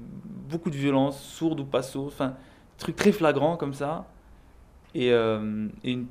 beaucoup 0.48 0.70
de 0.70 0.76
violence, 0.76 1.20
sourde 1.20 1.60
ou 1.60 1.64
pas 1.64 1.82
sourde, 1.82 2.08
enfin, 2.08 2.36
trucs 2.78 2.96
très 2.96 3.12
flagrants 3.12 3.56
comme 3.56 3.74
ça. 3.74 4.06
Et, 4.96 5.12
euh, 5.12 5.68
et 5.84 5.92
une, 5.92 6.06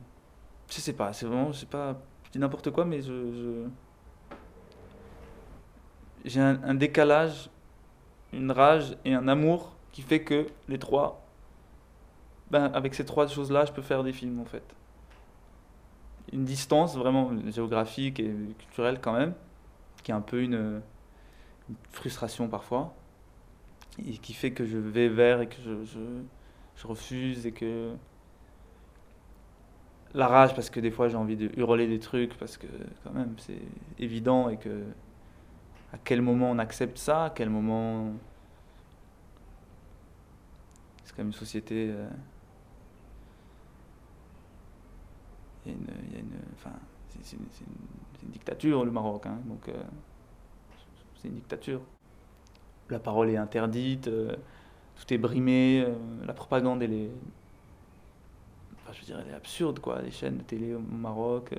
je 0.69 0.79
sais 0.79 0.93
pas, 0.93 1.11
c'est 1.11 1.25
vraiment, 1.25 1.51
je 1.51 1.61
sais 1.61 1.65
pas, 1.65 1.99
je 2.31 2.37
n'importe 2.37 2.69
quoi, 2.69 2.85
mais 2.85 3.01
je. 3.01 3.65
j'ai 6.23 6.39
un, 6.39 6.75
décalage, 6.75 7.49
une 8.31 8.51
rage 8.51 8.95
et 9.03 9.15
un 9.15 9.27
amour 9.27 9.75
qui 9.91 10.03
fait 10.03 10.23
que 10.23 10.45
les 10.67 10.77
trois, 10.77 11.25
ben, 12.51 12.65
avec 12.75 12.93
ces 12.93 13.05
trois 13.05 13.25
choses-là, 13.25 13.65
je 13.65 13.71
peux 13.71 13.81
faire 13.81 14.03
des 14.03 14.13
films 14.13 14.39
en 14.39 14.45
fait. 14.45 14.63
Une 16.31 16.45
distance 16.45 16.95
vraiment 16.95 17.31
géographique 17.47 18.19
et 18.19 18.31
culturelle 18.59 18.99
quand 19.01 19.13
même, 19.13 19.33
qui 20.03 20.11
est 20.11 20.15
un 20.15 20.21
peu 20.21 20.43
une, 20.43 20.79
frustration 21.89 22.49
parfois, 22.49 22.93
et 23.97 24.19
qui 24.19 24.33
fait 24.33 24.51
que 24.51 24.63
je 24.63 24.77
vais 24.77 25.09
vers 25.09 25.41
et 25.41 25.47
que 25.47 25.55
je, 25.65 25.83
je, 26.75 26.85
refuse 26.87 27.47
et 27.47 27.51
que 27.51 27.95
la 30.15 30.27
rage 30.27 30.55
parce 30.55 30.69
que 30.69 30.79
des 30.79 30.91
fois 30.91 31.09
j'ai 31.09 31.17
envie 31.17 31.35
de 31.35 31.51
hurler 31.57 31.87
des 31.87 31.99
trucs 31.99 32.37
parce 32.37 32.57
que 32.57 32.67
quand 33.03 33.11
même 33.11 33.35
c'est 33.37 33.61
évident 33.99 34.49
et 34.49 34.57
que 34.57 34.83
à 35.91 35.97
quel 36.03 36.21
moment 36.21 36.49
on 36.51 36.57
accepte 36.57 36.97
ça, 36.97 37.25
à 37.25 37.29
quel 37.29 37.49
moment 37.49 38.13
c'est 41.03 41.11
quand 41.11 41.19
même 41.19 41.27
une 41.27 41.33
société 41.33 41.89
euh, 41.91 42.07
il 45.65 45.71
y 45.71 45.75
a 45.75 45.77
une, 45.77 45.87
il 46.07 46.13
y 46.13 46.17
a 46.17 46.19
une 46.19 46.39
enfin 46.53 46.71
c'est 47.21 47.37
une, 47.37 48.31
dictature 48.31 48.85
le 48.85 48.91
Maroc, 48.91 49.25
hein, 49.25 49.37
donc 49.45 49.67
euh, 49.69 49.73
c'est 51.15 51.27
une 51.27 51.35
dictature. 51.35 51.81
La 52.89 52.99
parole 52.99 53.29
est 53.29 53.37
interdite, 53.37 54.07
euh, 54.07 54.35
tout 54.95 55.13
est 55.13 55.17
brimé, 55.17 55.85
la 56.25 56.33
propagande 56.33 56.81
elle 56.83 56.93
est, 56.93 57.11
je 58.95 59.01
veux 59.01 59.05
dire, 59.05 59.19
elle 59.25 59.31
est 59.31 59.35
absurde 59.35 59.79
quoi. 59.79 60.01
Les 60.01 60.11
chaînes 60.11 60.37
de 60.37 60.43
télé 60.43 60.73
au 60.73 60.79
Maroc, 60.79 61.51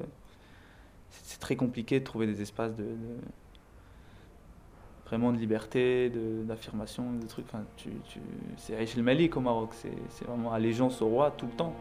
c'est 1.10 1.40
très 1.40 1.56
compliqué 1.56 2.00
de 2.00 2.04
trouver 2.04 2.26
des 2.26 2.42
espaces 2.42 2.74
de, 2.74 2.86
vraiment 5.06 5.32
de 5.32 5.38
liberté, 5.38 6.10
d'affirmation, 6.44 7.12
de, 7.12 7.26
trucs. 7.26 7.46
Enfin, 7.46 7.64
tu, 7.76 7.90
tu, 8.08 8.20
c'est 8.56 8.76
Aïch 8.76 8.96
el 8.96 9.02
Malik 9.02 9.36
au 9.36 9.40
Maroc, 9.40 9.70
c'est 9.74 10.24
vraiment 10.24 10.52
allégeance 10.52 11.00
au 11.02 11.08
roi 11.08 11.30
tout 11.30 11.46
le 11.46 11.52
temps. 11.52 11.74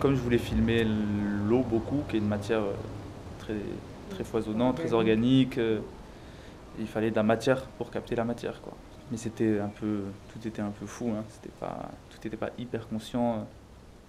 Comme 0.00 0.14
je, 0.14 0.20
voulais 0.20 0.38
filmer 0.38 0.86
l'eau 1.48 1.62
beaucoup, 1.62 2.02
qui 2.08 2.16
est 2.16 2.18
une 2.18 2.28
matière 2.28 2.60
euh, 2.60 2.72
très, 3.38 3.54
très 4.10 4.24
foisonnante, 4.24 4.76
très 4.76 4.92
organique, 4.92 5.58
euh, 5.58 5.80
il 6.78 6.86
fallait 6.86 7.10
de 7.10 7.16
la 7.16 7.22
matière 7.22 7.62
pour 7.78 7.90
capter 7.90 8.14
la 8.14 8.24
matière. 8.24 8.60
Quoi. 8.60 8.74
Mais 9.10 9.16
c'était 9.16 9.60
un 9.60 9.68
peu, 9.68 10.02
tout 10.32 10.46
était 10.46 10.62
un 10.62 10.70
peu 10.70 10.86
fou, 10.86 11.10
hein. 11.10 11.24
c'était 11.28 11.54
pas, 11.60 11.90
tout 12.10 12.18
n'était 12.24 12.36
pas 12.36 12.50
hyper 12.58 12.88
conscient. 12.88 13.46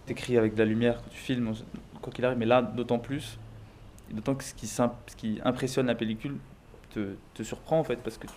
écrit 0.07 0.37
avec 0.37 0.53
de 0.53 0.59
la 0.59 0.65
lumière 0.65 0.97
quand 0.97 1.09
tu 1.09 1.17
filmes, 1.17 1.53
quoi 2.01 2.11
qu'il 2.11 2.25
arrive, 2.25 2.37
mais 2.37 2.45
là 2.45 2.61
d'autant 2.61 2.99
plus, 2.99 3.37
d'autant 4.11 4.35
que 4.35 4.43
ce 4.43 4.53
qui, 4.53 4.67
ce 4.67 4.81
qui 5.17 5.39
impressionne 5.43 5.87
la 5.87 5.95
pellicule 5.95 6.35
te, 6.93 7.15
te, 7.33 7.43
surprend 7.43 7.79
en 7.79 7.83
fait, 7.83 7.97
parce 7.97 8.17
que 8.17 8.27
tu, 8.27 8.33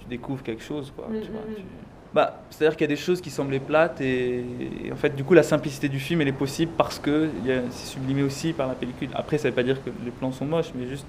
tu 0.00 0.06
découvres 0.08 0.42
quelque 0.42 0.62
chose. 0.62 0.92
Quoi, 0.96 1.08
mm, 1.08 1.20
tu 1.20 1.30
vois, 1.30 1.42
mm, 1.42 1.52
mm. 1.52 2.01
Bah, 2.14 2.42
c'est-à-dire 2.50 2.76
qu'il 2.76 2.84
y 2.84 2.92
a 2.92 2.94
des 2.94 3.00
choses 3.00 3.22
qui 3.22 3.30
semblaient 3.30 3.58
plates 3.58 4.00
et, 4.02 4.44
en 4.92 4.96
fait 4.96 5.16
du 5.16 5.24
coup 5.24 5.32
la 5.32 5.42
simplicité 5.42 5.88
du 5.88 5.98
film 5.98 6.20
elle 6.20 6.28
est 6.28 6.32
possible 6.32 6.70
parce 6.76 6.98
que 6.98 7.30
c'est 7.70 7.86
sublimé 7.86 8.22
aussi 8.22 8.52
par 8.52 8.68
la 8.68 8.74
pellicule. 8.74 9.08
Après 9.14 9.38
ça 9.38 9.48
veut 9.48 9.54
pas 9.54 9.62
dire 9.62 9.82
que 9.82 9.90
les 10.04 10.10
plans 10.10 10.32
sont 10.32 10.44
moches 10.44 10.72
mais 10.74 10.86
juste 10.86 11.06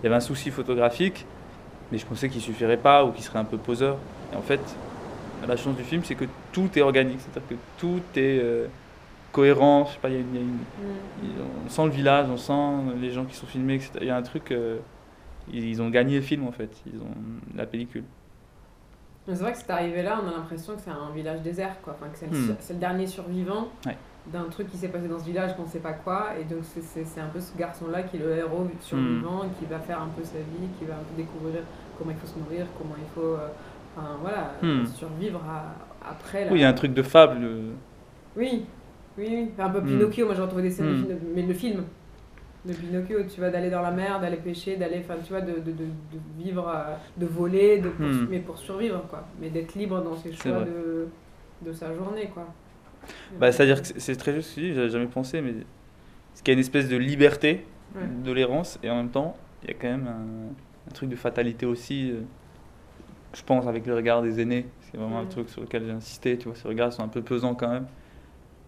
il 0.00 0.04
y 0.04 0.06
avait 0.06 0.16
un 0.16 0.20
souci 0.20 0.50
photographique 0.50 1.26
mais 1.90 1.98
je 1.98 2.06
pensais 2.06 2.28
qu'il 2.28 2.40
suffirait 2.40 2.76
pas 2.76 3.04
ou 3.04 3.10
qu'il 3.10 3.24
serait 3.24 3.40
un 3.40 3.44
peu 3.44 3.56
poseur. 3.56 3.96
Et 4.32 4.36
en 4.36 4.42
fait 4.42 4.60
la 5.46 5.56
chance 5.56 5.76
du 5.76 5.82
film 5.82 6.02
c'est 6.04 6.14
que 6.14 6.26
tout 6.52 6.68
est 6.76 6.82
organique, 6.82 7.20
c'est-à-dire 7.20 7.48
que 7.48 7.54
tout 7.78 8.02
est 8.14 8.38
euh, 8.40 8.66
cohérent, 9.32 9.86
je 9.86 9.94
sais 9.94 9.98
pas, 9.98 10.08
y 10.08 10.16
a 10.16 10.18
une, 10.18 10.26
mm. 10.26 11.26
on 11.66 11.68
sent 11.68 11.84
le 11.84 11.90
village, 11.90 12.26
on 12.30 12.36
sent 12.36 12.96
les 13.00 13.10
gens 13.10 13.24
qui 13.24 13.34
sont 13.34 13.46
filmés, 13.46 13.74
etc. 13.74 13.90
Il 14.02 14.06
y 14.06 14.10
a 14.10 14.16
un 14.16 14.22
truc, 14.22 14.52
euh, 14.52 14.78
ils, 15.52 15.64
ils 15.64 15.82
ont 15.82 15.88
gagné 15.88 16.16
le 16.16 16.22
film 16.22 16.46
en 16.46 16.52
fait, 16.52 16.70
ils 16.86 17.00
ont 17.00 17.14
la 17.56 17.66
pellicule. 17.66 18.04
C'est 19.34 19.42
vrai 19.42 19.52
que 19.52 19.58
c'est 19.58 19.70
arrivé 19.70 20.02
là, 20.02 20.20
on 20.24 20.28
a 20.28 20.32
l'impression 20.32 20.74
que 20.74 20.80
c'est 20.80 20.90
un 20.90 21.10
village 21.14 21.42
désert, 21.42 21.76
quoi. 21.82 21.96
Enfin, 21.98 22.10
que 22.10 22.18
c'est 22.18 22.30
le, 22.30 22.38
hmm. 22.38 22.56
le, 22.70 22.74
dernier 22.76 23.06
survivant 23.06 23.68
d'un 24.32 24.44
truc 24.44 24.70
qui 24.70 24.76
s'est 24.76 24.88
passé 24.88 25.08
dans 25.08 25.18
ce 25.18 25.24
village 25.24 25.56
qu'on 25.56 25.62
ne 25.62 25.68
sait 25.68 25.78
pas 25.78 25.92
quoi. 25.92 26.28
Et 26.40 26.44
donc, 26.44 26.62
c'est 26.64 27.20
un 27.20 27.28
peu 27.32 27.40
ce 27.40 27.56
garçon-là 27.56 28.02
qui 28.02 28.16
est 28.16 28.20
le 28.20 28.36
héros 28.36 28.66
survivant, 28.80 29.44
hmm. 29.44 29.50
qui 29.58 29.66
va 29.66 29.78
faire 29.78 30.00
un 30.00 30.08
peu 30.08 30.24
sa 30.24 30.38
vie, 30.38 30.68
qui 30.78 30.84
va 30.84 30.94
découvrir 31.16 31.62
comment 31.98 32.10
il 32.10 32.16
faut 32.16 32.26
se 32.26 32.38
nourrir, 32.38 32.66
comment 32.76 32.94
il 32.98 33.08
faut 33.14 33.34
euh, 33.34 33.48
enfin, 33.96 34.08
voilà, 34.20 34.52
hmm. 34.62 34.86
survivre 34.86 35.40
après. 36.06 36.48
Oui, 36.50 36.58
il 36.58 36.62
y 36.62 36.64
a 36.64 36.68
un 36.68 36.74
truc 36.74 36.94
de 36.94 37.02
fable. 37.02 37.46
Oui, 38.36 38.64
oui, 39.16 39.26
oui. 39.28 39.50
Un 39.58 39.70
peu 39.70 39.82
Pinocchio, 39.82 40.26
moi 40.26 40.34
j'ai 40.34 40.42
retrouvé 40.42 40.62
des 40.62 40.70
scènes 40.70 41.06
mais 41.34 41.42
le 41.42 41.54
film, 41.54 41.84
de 42.68 42.74
Pinocchio, 42.74 43.18
tu 43.24 43.40
vas 43.40 43.50
d'aller 43.50 43.70
dans 43.70 43.82
la 43.82 43.90
mer, 43.90 44.20
d'aller 44.20 44.36
pêcher, 44.36 44.76
d'aller, 44.76 45.00
enfin, 45.00 45.14
tu 45.24 45.30
vois, 45.30 45.40
de, 45.40 45.52
de, 45.52 45.72
de, 45.72 45.86
vivre, 46.38 46.68
euh, 46.68 46.94
de 47.16 47.26
voler, 47.26 47.78
de 47.78 47.88
hmm. 47.88 48.28
mais 48.30 48.40
pour 48.40 48.58
survivre, 48.58 49.04
quoi. 49.08 49.26
Mais 49.40 49.50
d'être 49.50 49.74
libre 49.74 50.02
dans 50.02 50.16
ses 50.16 50.32
choix 50.32 50.60
de, 50.60 51.08
de 51.62 51.72
sa 51.72 51.94
journée, 51.94 52.30
quoi. 52.32 52.46
Bah, 53.38 53.50
c'est-à-dire 53.50 53.80
que 53.82 53.88
c'est 53.96 54.16
très 54.16 54.34
juste, 54.34 54.58
j'avais 54.58 54.90
jamais 54.90 55.06
pensé, 55.06 55.40
mais 55.40 55.54
ce 56.34 56.42
qu'il 56.42 56.52
y 56.52 56.52
a 56.52 56.54
une 56.54 56.60
espèce 56.60 56.88
de 56.88 56.96
liberté, 56.96 57.64
de 58.24 58.32
l'errance, 58.32 58.78
et 58.82 58.90
en 58.90 58.96
même 58.96 59.10
temps, 59.10 59.36
il 59.62 59.70
y 59.70 59.72
a 59.72 59.74
quand 59.74 59.88
même 59.88 60.06
un, 60.06 60.90
un, 60.90 60.92
truc 60.92 61.08
de 61.08 61.16
fatalité 61.16 61.66
aussi. 61.66 62.12
Euh, 62.12 62.20
je 63.34 63.42
pense, 63.42 63.66
avec 63.66 63.86
le 63.86 63.94
regard 63.94 64.22
des 64.22 64.40
aînés. 64.40 64.66
C'est 64.80 64.96
vraiment 64.96 65.18
un 65.18 65.26
truc 65.26 65.48
sur 65.50 65.60
lequel 65.60 65.84
j'ai 65.84 65.92
insisté, 65.92 66.38
tu 66.38 66.48
vois, 66.48 66.56
ces 66.56 66.66
regards 66.66 66.92
sont 66.92 67.02
un 67.02 67.08
peu 67.08 67.22
pesants 67.22 67.54
quand 67.54 67.68
même. 67.68 67.86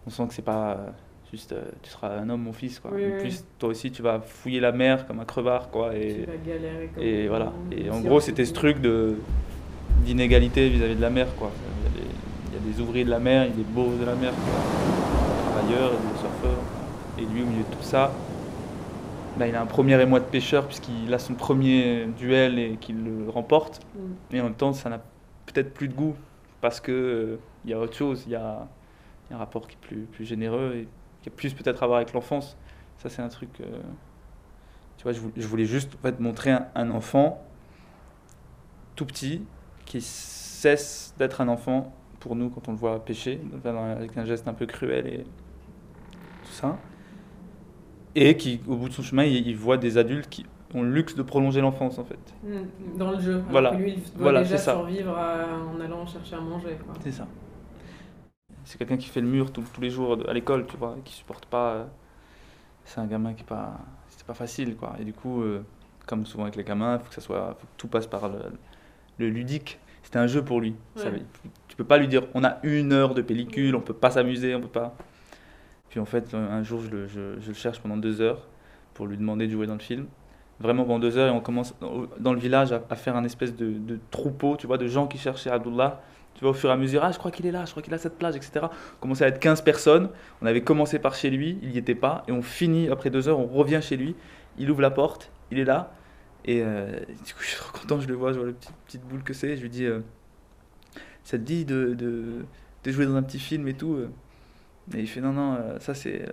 On 0.05 0.09
sent 0.09 0.27
que 0.27 0.33
c'est 0.33 0.41
pas 0.43 0.93
juste 1.31 1.53
euh, 1.53 1.63
tu 1.81 1.89
seras 1.89 2.17
un 2.17 2.29
homme, 2.29 2.43
mon 2.43 2.53
fils, 2.53 2.79
quoi. 2.79 2.91
Oui, 2.93 3.05
en 3.05 3.15
oui. 3.15 3.19
plus, 3.19 3.45
toi 3.57 3.69
aussi, 3.69 3.91
tu 3.91 4.01
vas 4.01 4.19
fouiller 4.19 4.59
la 4.59 4.71
mer 4.71 5.07
comme 5.07 5.19
un 5.19 5.25
crevard, 5.25 5.69
quoi. 5.69 5.95
Et, 5.95 6.25
Tu 6.25 6.25
vas 6.25 6.37
galérer 6.37 6.89
comme 6.93 7.03
et 7.03 7.27
voilà. 7.27 7.53
Et 7.71 7.89
en 7.89 8.01
gros, 8.01 8.19
c'était 8.19 8.45
ce 8.45 8.53
truc 8.53 8.79
de 8.81 9.15
d'inégalité 10.03 10.67
vis-à-vis 10.69 10.95
de 10.95 11.01
la 11.01 11.09
mer, 11.09 11.27
quoi. 11.37 11.51
Il 11.59 11.83
y, 11.83 11.87
a 11.87 11.99
des, 12.01 12.09
il 12.47 12.53
y 12.53 12.57
a 12.57 12.73
des 12.73 12.81
ouvriers 12.81 13.05
de 13.05 13.09
la 13.09 13.19
mer, 13.19 13.45
il 13.45 13.49
y 13.49 13.53
a 13.53 13.55
des 13.55 13.63
beaux 13.63 13.93
de 13.99 14.05
la 14.05 14.15
mer, 14.15 14.31
quoi. 14.31 14.53
des 15.37 15.51
travailleurs, 15.51 15.91
des 15.91 16.19
surfeurs. 16.19 16.63
Et 17.19 17.21
lui, 17.21 17.43
au 17.43 17.45
milieu 17.45 17.63
de 17.63 17.75
tout 17.75 17.83
ça, 17.83 18.11
bah, 19.37 19.47
il 19.47 19.55
a 19.55 19.61
un 19.61 19.65
premier 19.65 19.99
émoi 20.01 20.19
de 20.19 20.25
pêcheur 20.25 20.65
puisqu'il 20.67 21.13
a 21.13 21.19
son 21.19 21.35
premier 21.35 22.07
duel 22.17 22.59
et 22.59 22.77
qu'il 22.79 23.03
le 23.03 23.29
remporte. 23.29 23.81
Mm. 23.95 24.35
Et 24.35 24.41
en 24.41 24.43
même 24.45 24.55
temps, 24.55 24.73
ça 24.73 24.89
n'a 24.89 25.01
peut-être 25.45 25.73
plus 25.73 25.87
de 25.87 25.93
goût 25.93 26.15
parce 26.61 26.79
que 26.79 26.91
euh, 26.91 27.39
il 27.63 27.71
y 27.71 27.73
a 27.73 27.79
autre 27.79 27.95
chose, 27.95 28.23
il 28.25 28.33
y 28.33 28.35
a, 28.35 28.67
il 29.29 29.31
y 29.31 29.33
a 29.33 29.37
un 29.37 29.39
rapport 29.39 29.67
qui 29.67 29.75
est 29.75 29.87
plus, 29.87 30.01
plus 30.11 30.25
généreux 30.25 30.73
et 30.75 30.87
qui 31.21 31.29
a 31.29 31.31
plus 31.31 31.53
peut-être 31.53 31.83
à 31.83 31.87
voir 31.87 31.97
avec 31.97 32.13
l'enfance. 32.13 32.57
Ça, 32.97 33.09
c'est 33.09 33.21
un 33.21 33.27
truc. 33.29 33.49
euh, 33.61 33.65
tu 34.97 35.03
vois, 35.03 35.11
je 35.13 35.19
voulais, 35.19 35.33
je 35.37 35.47
voulais 35.47 35.65
juste 35.65 35.95
en 35.95 36.01
fait, 36.03 36.19
montrer 36.19 36.51
un, 36.51 36.67
un 36.75 36.91
enfant 36.91 37.43
tout 38.95 39.05
petit 39.05 39.43
qui 39.85 40.01
cesse 40.01 41.13
d'être 41.17 41.41
un 41.41 41.47
enfant 41.47 41.93
pour 42.19 42.35
nous 42.35 42.49
quand 42.49 42.67
on 42.67 42.71
le 42.71 42.77
voit 42.77 43.03
pêcher, 43.03 43.41
avec 43.65 44.15
un 44.17 44.25
geste 44.25 44.47
un 44.47 44.53
peu 44.53 44.65
cruel 44.67 45.07
et 45.07 45.23
tout 45.23 46.51
ça. 46.51 46.77
Et 48.13 48.35
qui, 48.37 48.61
au 48.67 48.75
bout 48.75 48.89
de 48.89 48.93
son 48.93 49.01
chemin, 49.01 49.23
il, 49.23 49.47
il 49.47 49.55
voit 49.55 49.77
des 49.77 49.97
adultes 49.97 50.29
qui 50.29 50.45
ont 50.73 50.83
le 50.83 50.91
luxe 50.91 51.15
de 51.15 51.23
prolonger 51.23 51.61
l'enfance 51.61 51.97
en 51.97 52.03
fait. 52.05 52.19
Mm. 52.43 52.97
Dans 52.97 53.11
le 53.11 53.19
jeu. 53.19 53.33
Alors 53.35 53.45
Voilà. 53.49 53.71
que 53.71 53.75
lui, 53.77 53.91
il 53.93 54.03
doit 54.03 54.11
Voilà, 54.17 54.43
déjà 54.43 54.57
survivre 54.57 55.17
à- 55.17 55.45
en 55.75 55.79
allant 55.81 56.05
chercher 56.05 56.35
à 56.35 56.41
manger. 56.41 56.77
C'est 57.01 57.11
ça. 57.11 57.27
C'est 58.71 58.77
quelqu'un 58.77 58.95
qui 58.95 59.09
fait 59.09 59.19
le 59.19 59.27
mur 59.27 59.51
tous- 59.51 59.65
tous 59.73 59.81
les 59.81 59.89
jours 59.89 60.17
à 60.29 60.31
l'école, 60.33 60.65
tu 60.65 60.77
vois, 60.77 60.95
et 60.97 61.01
qui 61.01 61.13
supporte 61.13 61.45
pas. 61.45 61.71
euh, 61.73 61.83
C'est 62.85 63.01
un 63.01 63.05
gamin 63.05 63.33
qui 63.33 63.41
est 63.41 63.45
pas. 63.45 63.77
C'était 64.07 64.23
pas 64.23 64.33
facile, 64.33 64.77
quoi. 64.77 64.95
Et 64.97 65.03
du 65.03 65.11
coup, 65.11 65.41
euh, 65.41 65.61
comme 66.07 66.25
souvent 66.25 66.43
avec 66.43 66.55
les 66.55 66.63
gamins, 66.63 66.95
il 66.95 66.99
faut 67.03 67.09
que 67.09 67.13
ça 67.15 67.19
soit, 67.19 67.57
faut 67.59 67.67
que 67.67 67.71
tout 67.77 67.89
passe 67.89 68.07
par 68.07 68.29
le, 68.29 68.39
le 69.17 69.27
ludique. 69.29 69.77
C'était 70.03 70.19
un 70.19 70.27
jeu 70.27 70.41
pour 70.41 70.61
lui. 70.61 70.73
Ça 70.95 71.05
Ouais. 71.09 71.11
veut- 71.19 71.25
tu 71.67 71.75
peux 71.75 71.83
pas 71.83 71.97
lui 71.97 72.07
dire, 72.07 72.23
on 72.33 72.45
a 72.45 72.59
une 72.63 72.93
heure 72.93 73.13
de 73.13 73.21
pellicule, 73.21 73.75
on 73.75 73.81
peut 73.81 73.93
pas 73.93 74.09
s'amuser, 74.09 74.55
on 74.55 74.61
peut 74.61 74.67
pas. 74.69 74.95
Puis 75.89 75.99
en 75.99 76.05
fait, 76.05 76.33
un 76.33 76.63
jour, 76.63 76.79
je 76.81 76.89
le, 76.89 77.07
je- 77.07 77.39
je 77.41 77.47
le 77.49 77.53
cherche 77.53 77.81
pendant 77.81 77.97
deux 77.97 78.21
heures 78.21 78.47
pour 78.93 79.05
lui 79.05 79.17
demander 79.17 79.47
de 79.47 79.51
jouer 79.51 79.67
dans 79.67 79.73
le 79.73 79.79
film. 79.79 80.05
Vraiment 80.61 80.85
pendant 80.85 80.99
deux 80.99 81.17
heures, 81.17 81.27
et 81.27 81.37
on 81.37 81.41
commence 81.41 81.75
dans- 82.19 82.33
le 82.33 82.39
village 82.39 82.71
à, 82.71 82.81
à 82.89 82.95
faire 82.95 83.17
un 83.17 83.25
espèce 83.25 83.53
de, 83.53 83.69
de 83.73 83.99
troupeau, 84.11 84.55
tu 84.55 84.65
vois, 84.65 84.77
de 84.77 84.87
gens 84.87 85.07
qui 85.07 85.17
cherchaient 85.17 85.49
Abdullah. 85.51 86.01
Tu 86.35 86.41
vois, 86.41 86.51
au 86.51 86.53
fur 86.53 86.69
et 86.69 86.73
à 86.73 86.77
mesure, 86.77 87.03
ah, 87.03 87.11
je 87.11 87.17
crois 87.17 87.31
qu'il 87.31 87.45
est 87.45 87.51
là, 87.51 87.65
je 87.65 87.71
crois 87.71 87.83
qu'il 87.83 87.93
à 87.93 87.97
cette 87.97 88.17
plage, 88.17 88.35
etc. 88.35 88.51
On 88.63 89.01
commençait 89.01 89.25
à 89.25 89.27
être 89.27 89.39
15 89.39 89.61
personnes. 89.61 90.09
On 90.41 90.45
avait 90.45 90.61
commencé 90.61 90.97
par 90.97 91.13
chez 91.13 91.29
lui, 91.29 91.59
il 91.61 91.69
n'y 91.69 91.77
était 91.77 91.95
pas. 91.95 92.23
Et 92.27 92.31
on 92.31 92.41
finit, 92.41 92.89
après 92.89 93.09
deux 93.09 93.27
heures, 93.27 93.39
on 93.39 93.47
revient 93.47 93.79
chez 93.81 93.97
lui. 93.97 94.15
Il 94.57 94.71
ouvre 94.71 94.81
la 94.81 94.91
porte, 94.91 95.31
il 95.51 95.59
est 95.59 95.65
là. 95.65 95.93
Et 96.45 96.61
euh, 96.63 96.99
du 97.25 97.33
coup, 97.33 97.39
je 97.41 97.47
suis 97.47 97.57
trop 97.57 97.77
content, 97.77 97.99
je 97.99 98.07
le 98.07 98.15
vois, 98.15 98.33
je 98.33 98.37
vois 98.37 98.47
la 98.47 98.53
petite, 98.53 98.75
petite 98.85 99.03
boule 99.03 99.23
que 99.23 99.33
c'est. 99.33 99.55
Je 99.55 99.61
lui 99.61 99.69
dis, 99.69 99.85
euh, 99.85 99.99
ça 101.23 101.37
te 101.37 101.43
dit 101.43 101.65
de, 101.65 101.93
de, 101.93 102.45
de 102.83 102.91
jouer 102.91 103.05
dans 103.05 103.15
un 103.15 103.23
petit 103.23 103.39
film 103.39 103.67
et 103.67 103.73
tout 103.73 103.93
euh 103.93 104.09
Et 104.95 105.01
il 105.01 105.07
fait, 105.07 105.21
non, 105.21 105.33
non, 105.33 105.57
ça 105.79 105.93
c'est. 105.93 106.23
euh, 106.23 106.31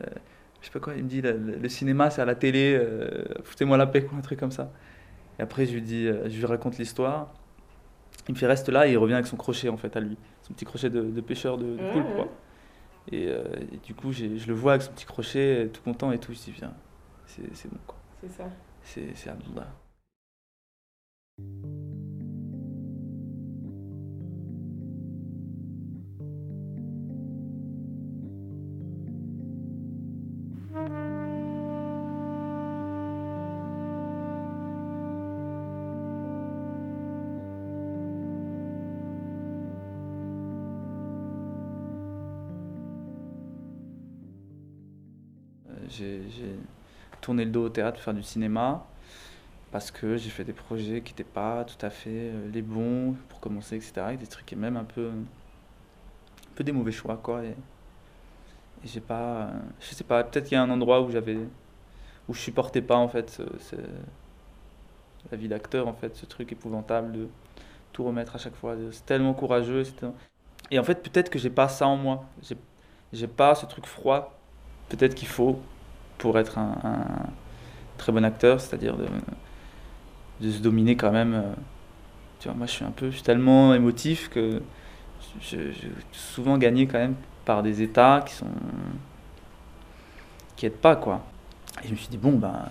je 0.60 0.66
sais 0.66 0.72
pas 0.72 0.80
quoi, 0.80 0.94
il 0.96 1.04
me 1.04 1.08
dit, 1.08 1.22
le, 1.22 1.68
cinéma 1.68 2.10
c'est 2.10 2.20
à 2.20 2.24
la 2.24 2.34
télé, 2.34 2.80
foutez-moi 3.44 3.76
la 3.76 3.86
paix, 3.86 4.02
quoi, 4.04 4.18
un 4.18 4.22
truc 4.22 4.40
comme 4.40 4.50
ça. 4.50 4.72
Et 5.38 5.42
après, 5.42 5.66
je 5.66 5.72
lui 5.72 5.82
dis, 5.82 6.06
je 6.06 6.36
lui 6.36 6.46
raconte 6.46 6.78
l'histoire. 6.78 7.32
Il 8.28 8.35
me 8.35 8.38
fait 8.38 8.47
reste 8.47 8.68
là 8.68 8.87
et 8.87 8.92
il 8.92 8.99
revient 8.99 9.14
avec 9.14 9.26
son 9.26 9.37
crochet 9.37 9.68
en 9.68 9.76
fait 9.76 9.97
à 9.97 10.00
lui, 10.00 10.16
son 10.42 10.52
petit 10.52 10.64
crochet 10.64 10.90
de, 10.90 11.02
de 11.02 11.20
pêcheur 11.20 11.57
de, 11.59 11.76
ouais. 11.76 12.05
quoi. 12.14 12.29
Et, 13.11 13.26
euh, 13.29 13.42
et 13.72 13.79
du 13.79 13.94
coup, 13.94 14.12
je 14.12 14.26
le 14.26 14.52
vois 14.52 14.72
avec 14.72 14.83
son 14.83 14.92
petit 14.92 15.07
crochet, 15.07 15.70
tout 15.72 15.83
content 15.83 16.12
et 16.12 16.18
tout. 16.18 16.33
Je 16.35 16.38
dis, 16.38 16.50
viens, 16.52 16.74
c'est 17.26 17.70
bon 17.70 17.79
quoi. 17.87 17.96
C'est 18.20 18.31
ça. 18.31 18.50
C'est 18.83 19.14
c'est 19.14 19.31
J'ai 45.88 46.22
tourné 47.20 47.44
le 47.44 47.51
dos 47.51 47.66
au 47.66 47.68
théâtre, 47.68 48.01
faire 48.01 48.14
du 48.14 48.22
cinéma, 48.22 48.87
parce 49.72 49.90
que 49.90 50.16
j'ai 50.16 50.31
fait 50.31 50.44
des 50.44 50.53
projets 50.55 51.03
qui 51.03 51.12
n'étaient 51.12 51.24
pas 51.24 51.64
tout 51.64 51.85
à 51.87 51.90
fait 51.90 52.11
euh, 52.33 52.51
les 52.53 52.62
bons 52.62 53.16
pour 53.29 53.40
commencer, 53.40 53.77
etc. 53.77 54.16
Des 54.16 54.27
trucs 54.27 54.46
qui 54.46 54.57
même 54.57 54.77
un 54.77 54.85
peu, 54.85 55.11
peu 56.55 56.64
des 56.64 56.72
mauvais 56.72 56.92
choix, 56.92 57.16
quoi. 57.16 57.44
Et, 57.44 57.55
et 58.85 58.88
j'ai 58.88 59.01
pas, 59.01 59.42
euh, 59.46 59.51
je 59.81 59.94
sais 59.94 60.05
pas, 60.05 60.22
peut-être 60.24 60.44
qu'il 60.44 60.55
y 60.55 60.59
a 60.59 60.62
un 60.62 60.70
endroit 60.70 61.01
où 61.03 61.11
j'avais, 61.11 61.37
où 62.29 62.35
je 62.35 62.40
supportais 62.40 62.83
pas 62.83 62.96
en 62.96 63.09
fait 63.09 63.40
la 65.31 65.37
vie 65.37 65.48
d'acteur, 65.48 65.88
en 65.88 65.94
fait, 65.94 66.16
ce 66.16 66.27
truc 66.27 66.53
épouvantable 66.53 67.12
de 67.12 67.29
tout 67.92 68.05
remettre 68.05 68.37
à 68.37 68.38
chaque 68.38 68.57
fois. 68.57 68.77
C'est 68.92 69.07
tellement 69.07 69.35
courageux. 69.35 69.85
tellement- 69.85 70.14
Et 70.70 70.79
en 70.79 70.85
fait, 70.85 71.03
peut-être 71.03 71.31
que 71.31 71.38
j'ai 71.38 71.51
pas 71.51 71.68
ça 71.68 71.87
en 71.88 71.96
moi. 71.96 72.24
J'ai 73.12 73.29
pas 73.29 73.55
ce 73.55 73.66
truc 73.66 73.87
froid 73.87 74.35
peut-être 74.90 75.14
qu'il 75.14 75.29
faut 75.29 75.61
pour 76.18 76.38
être 76.38 76.59
un, 76.59 76.74
très 77.96 78.12
bon 78.12 78.24
acteur, 78.24 78.61
c'est-à-dire 78.61 78.96
de, 78.96 80.50
se 80.50 80.59
dominer 80.59 80.96
quand 80.96 81.12
même. 81.12 81.35
euh, 81.35 81.52
Tu 82.40 82.48
vois, 82.48 82.57
moi 82.57 82.66
je 82.66 82.72
suis 82.72 82.85
un 82.85 82.90
peu, 82.90 83.11
tellement 83.11 83.74
émotif 83.74 84.28
que 84.28 84.62
j'ai 85.40 85.72
souvent 86.12 86.59
gagné 86.59 86.87
quand 86.87 86.98
même 86.98 87.14
par 87.44 87.62
des 87.62 87.83
états 87.83 88.22
qui 88.26 88.35
sont 88.35 88.46
qui 90.57 90.66
aident 90.66 90.72
pas 90.72 90.96
quoi. 90.96 91.22
Et 91.83 91.87
je 91.87 91.92
me 91.92 91.96
suis 91.96 92.09
dit 92.09 92.18
bon 92.18 92.33
ben 92.33 92.62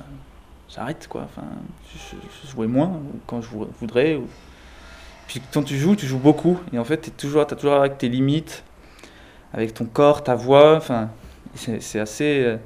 j'arrête 0.69 1.07
quoi. 1.09 1.23
Enfin, 1.23 1.47
je, 1.93 2.49
jouais 2.49 2.67
moins 2.67 3.01
quand 3.25 3.41
je 3.41 3.49
vou- 3.49 3.67
voudrais. 3.79 4.15
ou- 4.15 4.27
Puis 5.27 5.41
quand 5.53 5.63
tu 5.63 5.77
joues, 5.77 5.95
tu 5.95 6.05
joues 6.05 6.19
beaucoup 6.19 6.59
et 6.73 6.79
en 6.79 6.83
fait 6.85 6.97
t'es 6.97 7.11
toujours, 7.11 7.45
t'as 7.47 7.55
toujours 7.55 7.75
avec 7.75 7.97
tes 7.97 8.09
limites, 8.09 8.63
avec 9.53 9.73
ton 9.73 9.85
corps, 9.85 10.23
ta 10.23 10.35
voix. 10.35 10.75
Enfin, 10.77 11.09
c'est 11.55 11.81
c'est 11.81 11.99
assez 11.99 12.43
euh, 12.45 12.57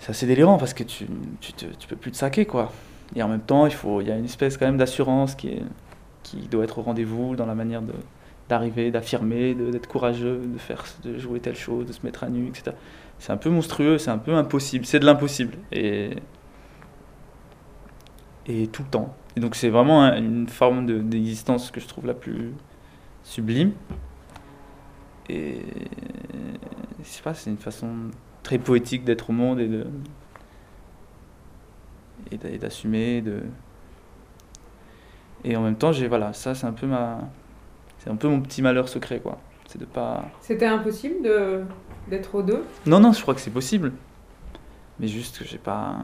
c'est 0.00 0.10
assez 0.10 0.26
délirant 0.26 0.56
parce 0.58 0.74
que 0.74 0.82
tu, 0.82 1.06
tu, 1.40 1.86
peux 1.88 1.96
plus 1.96 2.10
te 2.10 2.16
saquer 2.16 2.46
quoi. 2.46 2.72
Et 3.14 3.22
en 3.22 3.28
même 3.28 3.40
temps, 3.40 3.66
il 3.66 3.72
faut, 3.72 4.00
il 4.00 4.08
y 4.08 4.10
a 4.10 4.16
une 4.16 4.24
espèce 4.24 4.56
quand 4.56 4.66
même 4.66 4.78
d'assurance 4.78 5.34
qui, 5.34 5.60
qui 6.22 6.48
doit 6.48 6.64
être 6.64 6.78
au 6.78 6.82
rendez-vous 6.82 7.36
dans 7.36 7.46
la 7.46 7.54
manière 7.54 7.82
de 7.82 7.92
d'arriver, 8.48 8.90
d'affirmer, 8.90 9.54
d'être 9.54 9.86
courageux, 9.86 10.40
de 10.44 10.58
faire, 10.58 10.84
de 11.04 11.16
jouer 11.18 11.38
telle 11.38 11.54
chose, 11.54 11.86
de 11.86 11.92
se 11.92 12.00
mettre 12.04 12.24
à 12.24 12.28
nu, 12.28 12.48
etc. 12.48 12.72
C'est 13.20 13.30
un 13.30 13.36
peu 13.36 13.48
monstrueux, 13.48 13.96
c'est 13.98 14.10
un 14.10 14.18
peu 14.18 14.34
impossible, 14.34 14.84
c'est 14.86 14.98
de 14.98 15.04
l'impossible 15.06 15.54
et 15.70 16.16
et 18.46 18.66
tout 18.68 18.82
le 18.82 18.88
temps. 18.88 19.14
Et 19.36 19.40
donc 19.40 19.54
c'est 19.54 19.68
vraiment 19.68 20.02
un- 20.02 20.16
une 20.16 20.48
forme 20.48 20.86
de- 20.86 20.98
d'existence 20.98 21.70
que 21.70 21.80
je 21.80 21.86
trouve 21.86 22.06
la 22.06 22.14
plus 22.14 22.52
sublime. 23.22 23.72
Et 25.28 25.60
je 27.02 27.04
sais 27.08 27.22
pas, 27.22 27.34
c'est 27.34 27.50
une 27.50 27.56
façon 27.58 27.88
très 28.50 28.58
poétique 28.58 29.04
d'être 29.04 29.30
au 29.30 29.32
monde 29.32 29.60
et 29.60 29.68
de 29.68 29.86
et 32.32 32.36
d'a- 32.36 32.48
et 32.48 32.58
d'assumer 32.58 33.20
de 33.20 33.42
et 35.44 35.54
en 35.56 35.62
même 35.62 35.76
temps 35.76 35.92
j'ai 35.92 36.08
voilà 36.08 36.32
ça 36.32 36.56
c'est 36.56 36.66
un 36.66 36.72
peu 36.72 36.88
ma 36.88 37.20
c'est 37.98 38.10
un 38.10 38.16
peu 38.16 38.26
mon 38.26 38.40
petit 38.40 38.60
malheur 38.60 38.88
secret 38.88 39.20
quoi. 39.20 39.38
C'est 39.68 39.78
de 39.78 39.84
pas 39.84 40.24
C'était 40.40 40.66
impossible 40.66 41.22
de 41.22 41.62
d'être 42.08 42.34
aux 42.34 42.42
deux? 42.42 42.64
Non 42.86 42.98
non 42.98 43.12
je 43.12 43.22
crois 43.22 43.34
que 43.34 43.40
c'est 43.40 43.52
possible. 43.52 43.92
Mais 44.98 45.06
juste 45.06 45.38
que 45.38 45.44
j'ai 45.44 45.58
pas 45.58 45.98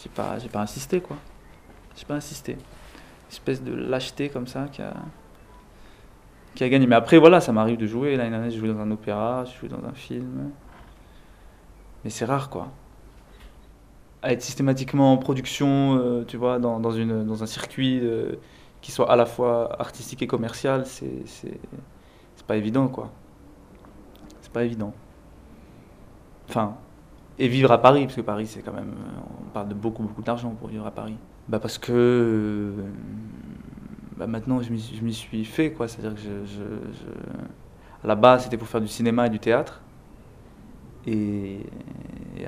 j'ai 0.00 0.08
pas 0.10 0.38
j'ai 0.38 0.48
pas 0.48 0.60
insisté 0.60 1.00
quoi. 1.00 1.16
J'ai 1.96 2.04
pas 2.06 2.14
insisté. 2.14 2.52
Une 2.52 2.58
espèce 3.32 3.60
de 3.64 3.74
lâcheté 3.74 4.28
comme 4.28 4.46
ça 4.46 4.68
qui 4.70 4.82
a 4.82 4.94
qui 6.54 6.64
a 6.64 6.68
gagné 6.68 6.86
mais 6.86 6.96
après 6.96 7.18
voilà 7.18 7.40
ça 7.40 7.52
m'arrive 7.52 7.78
de 7.78 7.86
jouer 7.86 8.16
l'année 8.16 8.30
dernière 8.30 8.50
j'ai 8.50 8.58
joué 8.58 8.68
dans 8.68 8.80
un 8.80 8.90
opéra 8.90 9.44
j'ai 9.46 9.58
joué 9.58 9.68
dans 9.68 9.84
un 9.86 9.92
film 9.92 10.50
mais 12.04 12.10
c'est 12.10 12.24
rare 12.24 12.50
quoi 12.50 12.68
à 14.22 14.32
être 14.32 14.42
systématiquement 14.42 15.12
en 15.12 15.16
production 15.16 15.96
euh, 15.98 16.24
tu 16.26 16.36
vois 16.36 16.58
dans, 16.58 17.42
un 17.42 17.46
circuit 17.46 18.00
euh, 18.02 18.32
qui 18.80 18.92
soit 18.92 19.10
à 19.10 19.16
la 19.16 19.26
fois 19.26 19.80
artistique 19.80 20.22
et 20.22 20.26
commercial 20.26 20.86
c'est 20.86 21.22
c'est 21.26 21.60
c'est 22.36 22.46
pas 22.46 22.56
évident 22.56 22.88
quoi 22.88 23.10
c'est 24.40 24.52
pas 24.52 24.64
évident 24.64 24.92
enfin 26.48 26.76
Et 27.40 27.48
vivre 27.48 27.72
à 27.72 27.80
Paris, 27.80 28.04
parce 28.04 28.16
que 28.16 28.20
Paris, 28.20 28.46
c'est 28.46 28.60
quand 28.60 28.74
même. 28.74 28.92
On 29.46 29.50
parle 29.50 29.68
de 29.68 29.74
beaucoup, 29.74 30.02
beaucoup 30.02 30.20
d'argent 30.20 30.50
pour 30.50 30.68
vivre 30.68 30.86
à 30.86 30.90
Paris. 30.90 31.16
Bah 31.48 31.58
parce 31.58 31.78
que. 31.78 31.90
euh, 31.90 32.72
bah 34.20 34.26
maintenant, 34.26 34.60
je 34.62 34.72
m'y 34.72 35.14
suis 35.14 35.44
fait, 35.46 35.72
quoi. 35.72 35.86
Je, 35.88 35.94
je- 36.16 36.46
je- 36.46 38.04
À 38.04 38.06
la 38.06 38.14
base, 38.16 38.44
c'était 38.44 38.58
pour 38.58 38.68
faire 38.68 38.80
du 38.82 38.88
cinéma 38.88 39.26
et 39.26 39.30
du 39.30 39.40
théâtre. 39.40 39.82
Et, 41.06 41.60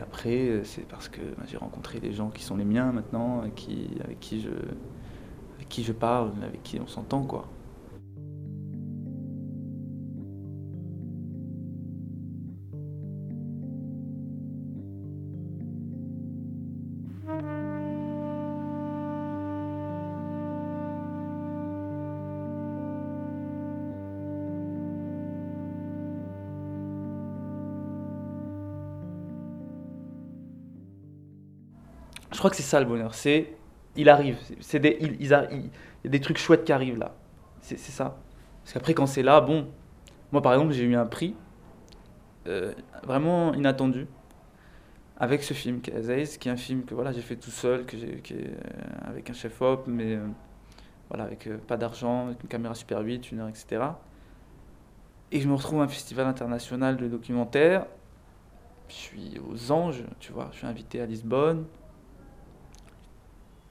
après, 0.01 0.63
c'est 0.65 0.87
parce 0.89 1.09
que 1.09 1.21
bah, 1.37 1.45
j'ai 1.49 1.57
rencontré 1.57 2.01
des 2.01 2.13
gens 2.13 2.31
qui 2.31 2.43
sont 2.43 2.57
les 2.57 2.65
miens 2.65 2.93
maintenant, 2.93 3.41
avec, 3.41 3.55
qui 3.55 4.41
je, 4.41 4.49
avec 5.57 5.69
qui 5.69 5.85
je 5.85 5.93
parle, 5.93 6.33
avec 6.45 6.63
qui 6.63 6.81
on 6.81 6.87
s'entend, 6.87 7.23
quoi. 7.25 7.49
Crois 32.43 32.51
que 32.51 32.57
c'est 32.57 32.63
ça 32.65 32.81
le 32.81 32.87
bonheur. 32.87 33.15
C'est, 33.15 33.55
il 33.97 34.09
arrive. 34.09 34.37
C'est- 34.61 34.81
des, 34.81 34.97
il, 35.01 35.17
il 35.21 35.27
il 36.05 36.07
y 36.07 36.09
a 36.09 36.11
des 36.11 36.21
trucs 36.21 36.39
chouettes 36.39 36.65
qui 36.65 36.73
arrivent 36.73 36.99
là. 36.99 37.15
C'est 37.61 37.79
ça. 37.79 38.19
Parce 38.65 38.73
qu'après, 38.75 38.95
quand 38.95 39.07
c'est 39.07 39.23
là, 39.23 39.41
bon. 39.41 39.69
Moi, 40.33 40.43
par 40.43 40.53
exemple, 40.55 40.73
j'ai 40.73 40.83
eu 40.85 40.97
un 40.97 41.07
prix 41.07 41.37
euh, 42.49 42.73
vraiment 43.05 43.55
inattendu 43.55 44.07
avec 45.17 45.45
ce 45.45 45.55
film, 45.55 45.81
Azaïs, 45.97 46.37
qui 46.39 46.49
est 46.49 46.53
un 46.53 46.57
film 46.57 46.85
que 46.85 46.95
voilà, 46.95 47.13
j'ai 47.13 47.21
fait 47.21 47.37
tout 47.37 47.51
seul, 47.53 47.87
que 47.87 47.97
j'ai, 47.97 48.21
euh, 48.33 48.49
avec 49.05 49.31
un 49.31 49.35
chef-op, 49.35 49.85
mais 49.87 50.17
euh, 50.17 50.27
voilà, 51.09 51.25
avec 51.25 51.49
pas 51.69 51.77
d'argent, 51.77 52.27
avec 52.27 52.43
une 52.43 52.49
caméra 52.49 52.75
Super 52.75 53.01
8, 53.01 53.31
une 53.31 53.41
heure, 53.41 53.49
etc. 53.49 53.83
Et 55.31 55.41
je 55.41 55.49
me 55.49 55.55
retrouve 55.55 55.81
à 55.81 55.85
un 55.85 55.89
festival 55.89 56.27
international 56.27 56.97
de 56.97 57.07
documentaire. 57.07 57.87
Je 58.89 58.95
suis 58.95 59.41
aux 59.49 59.71
Anges, 59.71 60.05
tu 60.19 60.33
vois. 60.33 60.49
Je 60.53 60.59
suis 60.59 60.67
invité 60.67 61.01
à 61.01 61.07
Lisbonne 61.07 61.65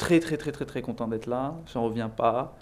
très 0.01 0.19
très 0.19 0.35
très 0.35 0.51
très 0.51 0.65
très 0.65 0.81
content 0.81 1.07
d'être 1.07 1.27
là, 1.27 1.53
j'en 1.71 1.83
reviens 1.83 2.09
pas. 2.09 2.57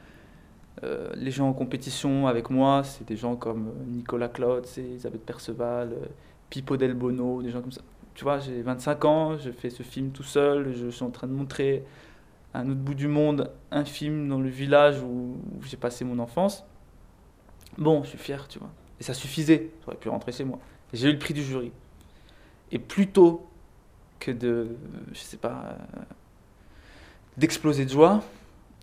Euh, 0.84 1.10
les 1.16 1.32
gens 1.32 1.48
en 1.48 1.54
compétition 1.54 2.28
avec 2.28 2.50
moi, 2.50 2.84
c'est 2.84 3.08
des 3.08 3.16
gens 3.16 3.38
comme 3.38 3.70
euh, 3.70 3.86
Nicolas 3.88 4.30
c'est 4.66 4.82
Elisabeth 4.82 5.26
Perceval, 5.26 5.94
euh, 5.94 6.06
Pipo 6.50 6.76
Del 6.76 6.94
Bono, 6.94 7.42
des 7.42 7.50
gens 7.50 7.62
comme 7.62 7.72
ça. 7.72 7.82
Tu 8.14 8.26
vois, 8.26 8.40
j'ai 8.40 8.62
25 8.62 9.06
ans, 9.06 9.38
je 9.38 9.52
fais 9.52 9.70
ce 9.70 9.84
film 9.84 10.12
tout 10.12 10.24
seul, 10.24 10.74
je 10.76 10.90
suis 10.90 11.04
en 11.04 11.12
train 11.12 11.28
de 11.28 11.32
montrer 11.32 11.86
à 12.54 12.60
un 12.60 12.70
autre 12.70 12.82
bout 12.82 12.94
du 12.94 13.08
monde 13.08 13.50
un 13.72 13.86
film 13.86 14.28
dans 14.28 14.42
le 14.42 14.50
village 14.50 15.02
où, 15.02 15.38
j'ai 15.62 15.78
passé 15.78 16.04
mon 16.04 16.20
enfance. 16.20 16.66
Bon, 17.78 18.04
je 18.04 18.10
suis 18.10 18.18
fier, 18.18 18.50
tu 18.50 18.60
vois. 18.60 18.72
Et 19.00 19.04
ça 19.04 19.14
suffisait, 19.14 19.72
j'aurais 19.86 19.96
pu 19.96 20.10
rentrer 20.10 20.34
chez 20.34 20.44
moi. 20.44 20.60
J'ai 20.92 21.08
eu 21.08 21.14
le 21.14 21.20
prix 21.20 21.34
du 21.34 21.44
jury. 21.44 21.72
Et 22.74 22.80
plutôt 22.80 23.48
que 24.20 24.32
de, 24.32 24.76
je 25.14 25.20
sais 25.20 25.38
pas, 25.38 25.78
d'exploser 27.40 27.86
de 27.86 27.90
joie, 27.90 28.22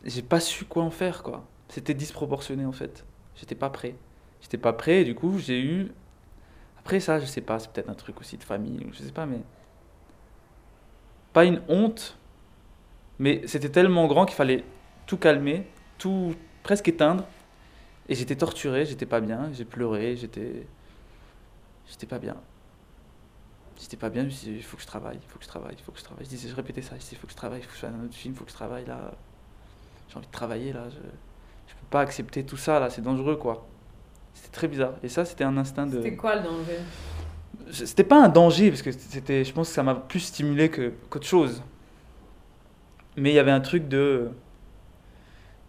j'ai 0.05 0.23
pas 0.23 0.41
su 0.41 0.65
quoi 0.65 0.83
en 0.83 0.91
faire, 0.91 1.23
quoi. 1.23 1.45
C'était 1.69 1.95
disproportionné, 1.95 2.65
en 2.65 2.73
fait. 2.73 3.05
J'étais 3.37 3.55
pas 3.55 3.71
prêt. 3.71 3.95
J'étais 4.41 4.59
pas 4.59 4.73
prêt, 4.73 5.03
et 5.03 5.05
du 5.05 5.15
coup, 5.15 5.39
j'ai 5.39 5.61
eu... 5.61 5.93
Après 6.79 7.01
ça, 7.01 7.19
je 7.19 7.27
sais 7.27 7.41
pas, 7.41 7.59
c'est 7.59 7.71
peut-être 7.71 7.91
un 7.91 7.95
truc 7.95 8.21
aussi 8.21 8.37
de 8.37 8.45
famille, 8.45 8.87
je 8.93 9.03
sais 9.03 9.13
pas, 9.13 9.27
mais... 9.27 9.41
Pas 11.33 11.45
une 11.45 11.61
honte, 11.69 12.17
mais 13.19 13.43
c'était 13.47 13.69
tellement 13.69 14.07
grand 14.07 14.25
qu'il 14.25 14.37
fallait 14.37 14.65
tout 15.07 15.17
calmer, 15.17 15.67
tout 15.99 16.35
presque 16.63 16.89
éteindre. 16.89 17.25
Et 18.09 18.15
j'étais 18.15 18.37
torturé, 18.37 18.87
j'étais 18.87 19.07
pas 19.07 19.21
bien, 19.21 19.51
j'ai 19.53 19.65
pleuré, 19.65 20.17
j'étais... 20.17 20.67
J'étais 21.89 22.07
pas 22.07 22.19
bien. 22.19 22.37
J'étais 23.79 23.97
pas 23.97 24.09
bien, 24.09 24.23
je 24.23 24.27
me 24.27 24.31
suis 24.31 24.49
dit, 24.49 24.57
il 24.57 24.63
faut 24.63 24.77
que 24.77 24.83
je 24.83 24.87
travaille, 24.87 25.19
il 25.23 25.31
faut 25.31 25.39
que 25.39 25.45
je 25.45 25.49
travaille, 25.49 25.75
il 25.79 25.83
faut 25.83 25.93
que 25.93 25.99
je 25.99 26.05
travaille. 26.05 26.25
Je 26.25 26.31
disais, 26.31 26.49
je 26.49 26.55
répétais 26.55 26.83
ça, 26.83 26.95
je 26.95 27.01
disais, 27.01 27.13
il 27.13 27.19
faut 27.19 27.27
que 27.27 27.33
je 27.33 27.37
travaille, 27.37 27.61
il 27.61 27.63
faut 27.63 27.71
que 27.71 27.77
je 27.77 27.81
fasse 27.81 27.93
un 27.93 28.05
autre 28.05 28.15
film, 28.15 28.35
il 28.35 28.39
faut 28.39 28.45
que 28.45 28.51
je 28.51 28.57
travaille 28.57 28.87
là. 28.87 29.13
J'ai 30.09 30.17
envie 30.17 30.27
de 30.27 30.33
travailler 30.33 30.73
là, 30.73 30.89
je, 30.89 30.97
je 30.97 31.75
peux 31.75 31.87
pas 31.91 32.01
accepter 32.01 32.45
tout 32.45 32.57
ça 32.57 32.81
là, 32.81 32.91
c'est 32.91 33.03
dangereux 33.03 33.37
quoi. 33.37 33.67
C'était 34.37 34.53
très 34.53 34.69
bizarre. 34.69 34.93
Et 35.03 35.09
ça, 35.09 35.25
c'était 35.25 35.45
un 35.45 35.57
instinct 35.57 35.87
de. 35.87 36.03
C'était 36.03 36.15
quoi 36.15 36.37
le 36.37 36.43
danger? 36.43 36.79
C'était 37.71 38.05
pas 38.05 38.23
un 38.23 38.29
danger, 38.29 38.71
parce 38.71 38.83
que 38.83 38.93
c'était, 38.93 39.45
je 39.45 39.53
pense 39.53 39.69
que 39.69 39.75
ça 39.75 39.83
m'a 39.83 39.95
plus 39.95 40.21
stimulé 40.21 40.71
que, 40.71 40.93
qu'autre 41.09 41.27
chose. 41.27 41.63
Mais 43.17 43.31
il 43.33 43.35
y 43.35 43.39
avait 43.39 43.51
un 43.51 43.61
truc 43.61 43.89
de. 43.89 44.29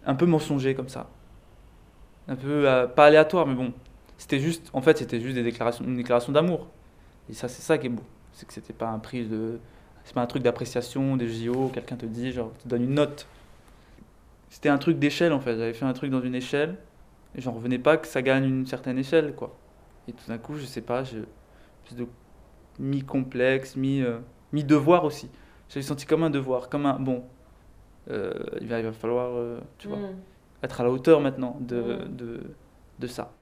un 0.04 0.14
peu 0.14 0.26
mensonger 0.26 0.74
comme 0.74 0.90
ça. 0.90 1.08
Un 2.28 2.36
peu, 2.36 2.68
euh, 2.68 2.86
pas 2.86 3.06
aléatoire, 3.06 3.46
mais 3.46 3.54
bon. 3.54 3.72
C'était 4.18 4.38
juste, 4.38 4.68
en 4.74 4.82
fait, 4.82 4.98
c'était 4.98 5.20
juste 5.20 5.34
des 5.34 5.42
déclarations, 5.42 5.84
une 5.84 5.96
déclaration 5.96 6.32
d'amour. 6.32 6.68
Et 7.30 7.34
ça, 7.34 7.48
c'est 7.48 7.62
ça 7.62 7.78
qui 7.78 7.86
est 7.86 7.90
beau. 7.90 8.02
C'est 8.32 8.46
que 8.46 8.52
c'était 8.54 8.72
pas 8.72 8.88
un 8.90 8.98
prix 8.98 9.26
de. 9.26 9.60
C'est 10.04 10.14
pas 10.14 10.22
un 10.22 10.26
truc 10.26 10.42
d'appréciation 10.42 11.16
des 11.16 11.28
JO, 11.28 11.68
quelqu'un 11.68 11.96
te 11.96 12.06
dit, 12.06 12.32
genre, 12.32 12.52
te 12.62 12.68
donne 12.68 12.84
une 12.84 12.94
note. 12.94 13.26
C'était 14.50 14.68
un 14.70 14.78
truc 14.78 14.98
d'échelle 14.98 15.32
en 15.32 15.40
fait. 15.40 15.52
J'avais 15.58 15.74
fait 15.74 15.84
un 15.84 15.92
truc 15.92 16.10
dans 16.10 16.22
une 16.22 16.34
échelle 16.34 16.76
et 17.34 17.40
j'en 17.40 17.52
revenais 17.52 17.78
pas 17.78 17.96
que 17.98 18.06
ça 18.06 18.22
gagne 18.22 18.44
une 18.44 18.66
certaine 18.66 18.98
échelle 18.98 19.34
quoi. 19.34 19.58
Et 20.08 20.12
tout 20.12 20.24
d'un 20.28 20.38
coup, 20.38 20.56
je 20.56 20.64
sais 20.64 20.80
pas, 20.80 21.04
j'ai 21.04 21.18
une 21.18 21.26
espèce 21.84 21.98
de 21.98 22.06
mi-complexe, 22.78 23.76
mi, 23.76 24.02
euh, 24.02 24.18
mi-devoir 24.52 25.04
aussi. 25.04 25.30
J'avais 25.68 25.82
senti 25.82 26.06
comme 26.06 26.22
un 26.22 26.30
devoir, 26.30 26.68
comme 26.70 26.86
un 26.86 26.98
bon. 26.98 27.24
euh, 28.10 28.32
il, 28.60 28.68
va, 28.68 28.78
il 28.80 28.86
va 28.86 28.92
falloir, 28.92 29.32
euh, 29.36 29.60
tu 29.78 29.88
vois, 29.88 29.98
Mm. 29.98 30.16
être 30.62 30.80
à 30.80 30.84
la 30.84 30.90
hauteur 30.90 31.20
maintenant 31.20 31.56
de, 31.60 31.80
Mm. 32.06 32.16
de, 32.16 32.40
de 33.00 33.06
ça. 33.06 33.32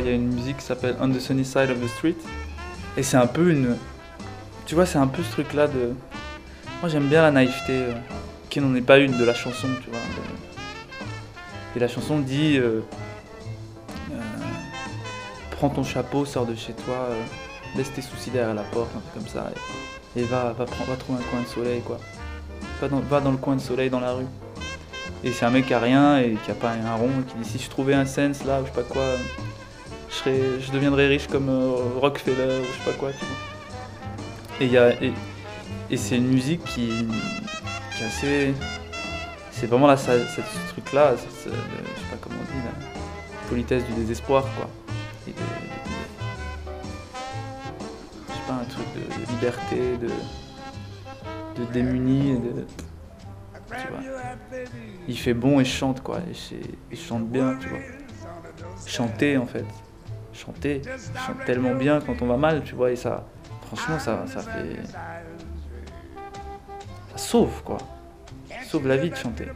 Il 0.00 0.06
y 0.06 0.08
a 0.08 0.12
une 0.14 0.32
musique 0.32 0.56
qui 0.58 0.64
s'appelle 0.64 0.96
On 1.00 1.08
the 1.10 1.20
Sunny 1.20 1.44
Side 1.44 1.70
of 1.70 1.80
the 1.80 1.88
Street. 1.88 2.16
Et 2.96 3.02
c'est 3.02 3.16
un 3.16 3.26
peu 3.26 3.50
une. 3.50 3.76
Tu 4.66 4.74
vois, 4.74 4.86
c'est 4.86 4.98
un 4.98 5.06
peu 5.06 5.22
ce 5.22 5.30
truc-là 5.32 5.66
de. 5.68 5.92
Moi, 6.80 6.88
j'aime 6.88 7.08
bien 7.08 7.22
la 7.22 7.30
naïveté, 7.30 7.72
euh, 7.72 7.92
qui 8.50 8.60
n'en 8.60 8.74
est 8.74 8.80
pas 8.82 8.98
une 8.98 9.16
de 9.16 9.24
la 9.24 9.34
chanson, 9.34 9.68
tu 9.84 9.90
vois. 9.90 9.98
Et 11.76 11.78
la 11.78 11.88
chanson 11.88 12.18
dit 12.18 12.58
euh, 12.58 12.80
euh, 14.12 14.20
Prends 15.52 15.70
ton 15.70 15.84
chapeau, 15.84 16.24
sors 16.24 16.44
de 16.46 16.54
chez 16.54 16.72
toi, 16.72 17.08
laisse 17.76 17.92
tes 17.92 18.02
soucis 18.02 18.30
derrière 18.30 18.54
la 18.54 18.62
porte, 18.62 18.90
un 18.96 19.00
truc 19.00 19.14
comme 19.14 19.28
ça. 19.28 19.50
Et, 20.16 20.22
va, 20.24 20.52
va, 20.52 20.64
prendre- 20.64 20.90
va 20.90 20.96
trouver 20.96 21.20
un 21.20 21.30
coin 21.30 21.40
de 21.42 21.46
soleil, 21.46 21.80
quoi. 21.82 21.98
Va 23.08 23.20
dans 23.20 23.30
le 23.30 23.36
coin 23.36 23.54
de 23.56 23.60
soleil 23.60 23.88
dans 23.90 24.00
la 24.00 24.12
rue. 24.12 24.26
Et 25.24 25.30
c'est 25.32 25.44
un 25.44 25.50
mec 25.50 25.66
qui 25.66 25.74
a 25.74 25.78
rien 25.78 26.18
et 26.18 26.36
qui 26.44 26.50
a 26.50 26.54
pas 26.54 26.70
un 26.72 26.94
rond 26.96 27.10
et 27.20 27.24
qui 27.30 27.36
dit 27.38 27.48
si 27.48 27.58
je 27.58 27.70
trouvais 27.70 27.94
un 27.94 28.06
sense 28.06 28.44
là 28.44 28.60
ou 28.60 28.64
je 28.66 28.70
sais 28.70 28.74
pas 28.74 28.82
quoi, 28.82 29.02
euh, 29.02 29.16
je, 30.10 30.14
serais, 30.16 30.40
je 30.60 30.72
deviendrais 30.72 31.06
riche 31.06 31.28
comme 31.28 31.48
euh, 31.48 31.74
Rockefeller 32.00 32.60
ou 32.60 32.64
je 32.64 32.72
sais 32.84 32.90
pas 32.90 32.96
quoi, 32.98 33.10
tu 33.12 33.24
vois. 33.24 33.36
Et, 34.60 34.66
y 34.66 34.76
a- 34.78 34.94
et, 35.02 35.96
c'est 35.96 36.16
une 36.16 36.28
musique 36.28 36.64
qui, 36.64 36.88
qui 37.96 38.02
est 38.02 38.06
assez. 38.06 38.54
C'est 39.50 39.66
vraiment 39.66 39.86
là, 39.86 39.96
ça, 39.96 40.12
ce 40.18 40.40
truc 40.72 40.92
là, 40.92 41.12
je 41.16 41.20
sais 41.50 41.56
pas 42.10 42.16
comment 42.20 42.36
on 42.40 42.44
dit, 42.44 42.58
la 42.64 43.48
politesse 43.48 43.84
du 43.84 43.92
désespoir 43.92 44.42
quoi. 44.56 44.68
Je 45.26 45.32
sais 48.32 48.40
pas, 48.48 48.54
un 48.54 48.64
truc 48.64 48.86
de, 48.94 49.32
liberté, 49.32 49.96
de, 49.98 51.62
de 51.62 51.72
démuni 51.72 52.32
de. 52.38 52.66
Tu 53.70 53.88
vois. 53.88 54.21
Il 55.08 55.18
fait 55.18 55.34
bon 55.34 55.60
et 55.60 55.64
chante 55.64 56.02
quoi, 56.02 56.18
et, 56.18 56.56
il 56.90 56.98
chante 56.98 57.28
bien, 57.28 57.56
tu 57.60 57.68
vois. 57.68 57.78
Chanter 58.86 59.36
en 59.36 59.46
fait. 59.46 59.64
Chanter. 60.32 60.82
Chante 61.26 61.44
tellement 61.44 61.74
bien 61.74 62.00
quand 62.00 62.20
on 62.22 62.26
va 62.26 62.36
mal, 62.36 62.62
tu 62.62 62.74
vois, 62.74 62.90
et 62.90 62.96
ça. 62.96 63.26
Franchement, 63.66 63.98
ça, 63.98 64.24
ça 64.26 64.40
fait. 64.40 64.76
Ça 67.10 67.18
sauve 67.18 67.62
quoi. 67.62 67.78
Sauve 68.64 68.86
la 68.86 68.96
vie 68.96 69.10
de 69.10 69.16
chanter. 69.16 69.46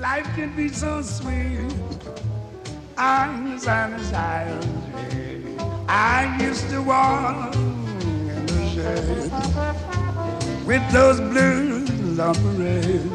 Life 0.00 0.28
can 0.36 0.54
be 0.56 0.68
so 0.68 1.02
sweet. 1.02 1.58
I 5.90 6.36
used 6.40 6.68
to 6.70 6.82
walk 6.82 7.54
with 10.66 10.92
those 10.92 11.20
blue 11.20 11.84
parade. 12.16 13.10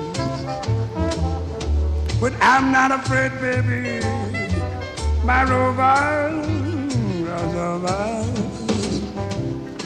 But 2.19 2.33
I'm 2.41 2.71
not 2.71 2.91
afraid, 2.91 3.31
baby. 3.39 3.99
My 5.23 5.43
rover 5.43 6.41
runs 7.25 7.55
over. 7.55 8.23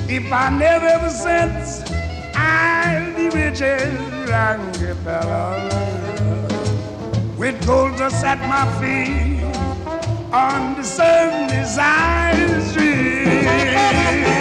If 0.09 0.31
I 0.31 0.49
never 0.49 0.85
ever 0.85 1.09
since, 1.09 1.83
I'll 2.35 3.13
be 3.15 3.29
rich 3.29 3.61
as 3.61 4.29
Rockefeller. 4.29 5.53
With 7.37 7.65
gold 7.67 7.97
dust 7.97 8.25
at 8.25 8.39
my 8.49 8.65
feet 8.79 9.43
on 10.33 10.75
the 10.75 10.83
sunny 10.83 11.63
side 11.65 12.63
street. 12.63 14.36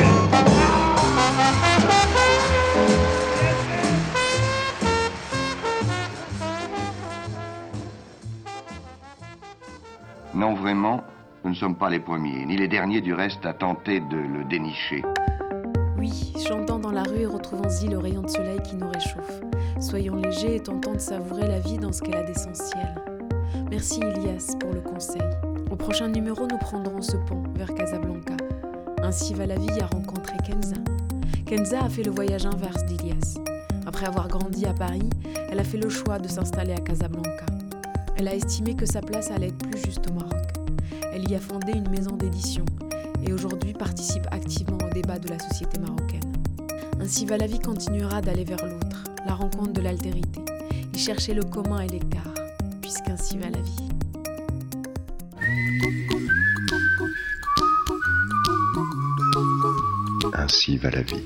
Non, 10.37 10.53
vraiment, 10.53 11.03
nous 11.44 11.51
ne 11.53 11.55
sommes 11.55 11.77
pas 11.77 11.88
les 11.88 11.99
premiers, 11.99 12.44
ni 12.44 12.59
les 12.59 12.68
derniers 12.68 13.01
du 13.01 13.14
reste 13.14 13.46
à 13.46 13.55
tenter 13.55 14.01
de 14.01 14.18
le 14.18 14.44
dénicher. 14.44 15.03
Oui, 15.96 16.35
chantant 16.46 16.79
dans 16.79 16.92
la 16.92 17.05
rue 17.05 17.20
et 17.20 17.27
retrouvons-y 17.27 17.88
le 17.88 17.96
rayon 17.96 18.20
de 18.20 18.29
soleil 18.29 18.61
qui 18.62 18.77
nous 18.77 18.87
réchauffe. 18.87 19.40
Soyons 19.81 20.16
légers 20.16 20.57
et 20.57 20.61
tentons 20.61 20.92
de 20.92 20.99
savourer 20.99 21.49
la 21.49 21.59
vie 21.61 21.79
dans 21.79 21.90
ce 21.90 22.03
qu'elle 22.03 22.18
a 22.18 22.22
d'essentiel. 22.22 23.03
Merci 23.70 24.01
Ilias 24.01 24.55
pour 24.61 24.75
le 24.75 24.83
conseil. 24.83 25.22
Au 25.70 25.77
prochain 25.77 26.09
numéro, 26.09 26.46
nous 26.46 26.59
prendrons 26.59 27.01
ce 27.01 27.16
pont 27.16 27.42
vers 27.55 27.75
Casablanca. 27.75 28.37
Ainsi 29.03 29.33
va 29.33 29.46
la 29.46 29.57
vie 29.57 29.81
à 29.81 29.87
rencontrer 29.87 30.37
Kenza. 30.46 30.77
Kenza 31.46 31.83
a 31.83 31.88
fait 31.88 32.03
le 32.03 32.11
voyage 32.11 32.44
inverse 32.44 32.85
d'Ilias. 32.85 33.38
Après 33.87 34.05
avoir 34.05 34.29
grandi 34.29 34.66
à 34.66 34.75
Paris, 34.75 35.09
elle 35.51 35.61
a 35.61 35.64
fait 35.64 35.79
le 35.79 35.88
choix 35.88 36.18
de 36.18 36.29
s'installer 36.29 36.75
à 36.75 36.81
Casablanca. 36.81 37.15
Elle 38.18 38.29
a 38.29 38.35
estimé 38.35 38.74
que 38.74 38.87
sa 38.87 39.00
place 39.00 39.31
allait 39.31 39.48
être 39.48 39.68
plus 39.68 39.81
juste 39.85 40.09
au 40.11 40.14
Maroc. 40.14 40.48
Elle 41.12 41.31
y 41.31 41.35
a 41.35 41.38
fondé 41.38 41.72
une 41.72 41.88
maison 41.90 42.16
d'édition 42.16 42.64
et 43.22 43.33
aujourd'hui 43.33 43.72
participe 43.74 44.26
activement 44.31 44.79
au 44.79 44.94
débat 44.94 45.18
de 45.18 45.29
la 45.29 45.38
société 45.38 45.79
marocaine. 45.79 46.33
Ainsi 47.00 47.26
va 47.26 47.37
la 47.37 47.46
vie 47.46 47.61
continuera 47.61 48.22
d'aller 48.22 48.44
vers 48.44 48.64
l'autre, 48.64 49.05
la 49.26 49.35
rencontre 49.35 49.72
de 49.72 49.83
l'altérité, 49.83 50.40
y 50.94 50.98
chercher 50.98 51.35
le 51.35 51.42
commun 51.42 51.81
et 51.81 51.88
l'écart, 51.88 52.35
puisqu'ainsi 52.81 53.37
va 53.38 53.50
la 53.50 53.61
vie. 53.61 53.88
Ainsi 60.35 60.79
va 60.79 60.90
la 60.90 61.02
vie. 61.02 61.22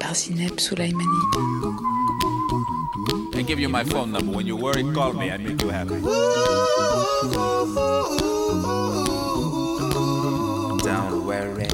Par 0.00 0.14
Zineb. 0.14 0.58
I 2.50 3.44
give 3.46 3.60
you 3.60 3.68
my 3.68 3.84
phone 3.84 4.12
number. 4.12 4.32
When 4.34 4.46
you're 4.46 4.56
worried, 4.56 4.94
call 4.94 5.12
me. 5.12 5.30
I 5.30 5.36
make 5.36 5.60
you 5.60 5.68
happy. 5.68 6.00
Don't 10.82 11.26
worry. 11.26 11.68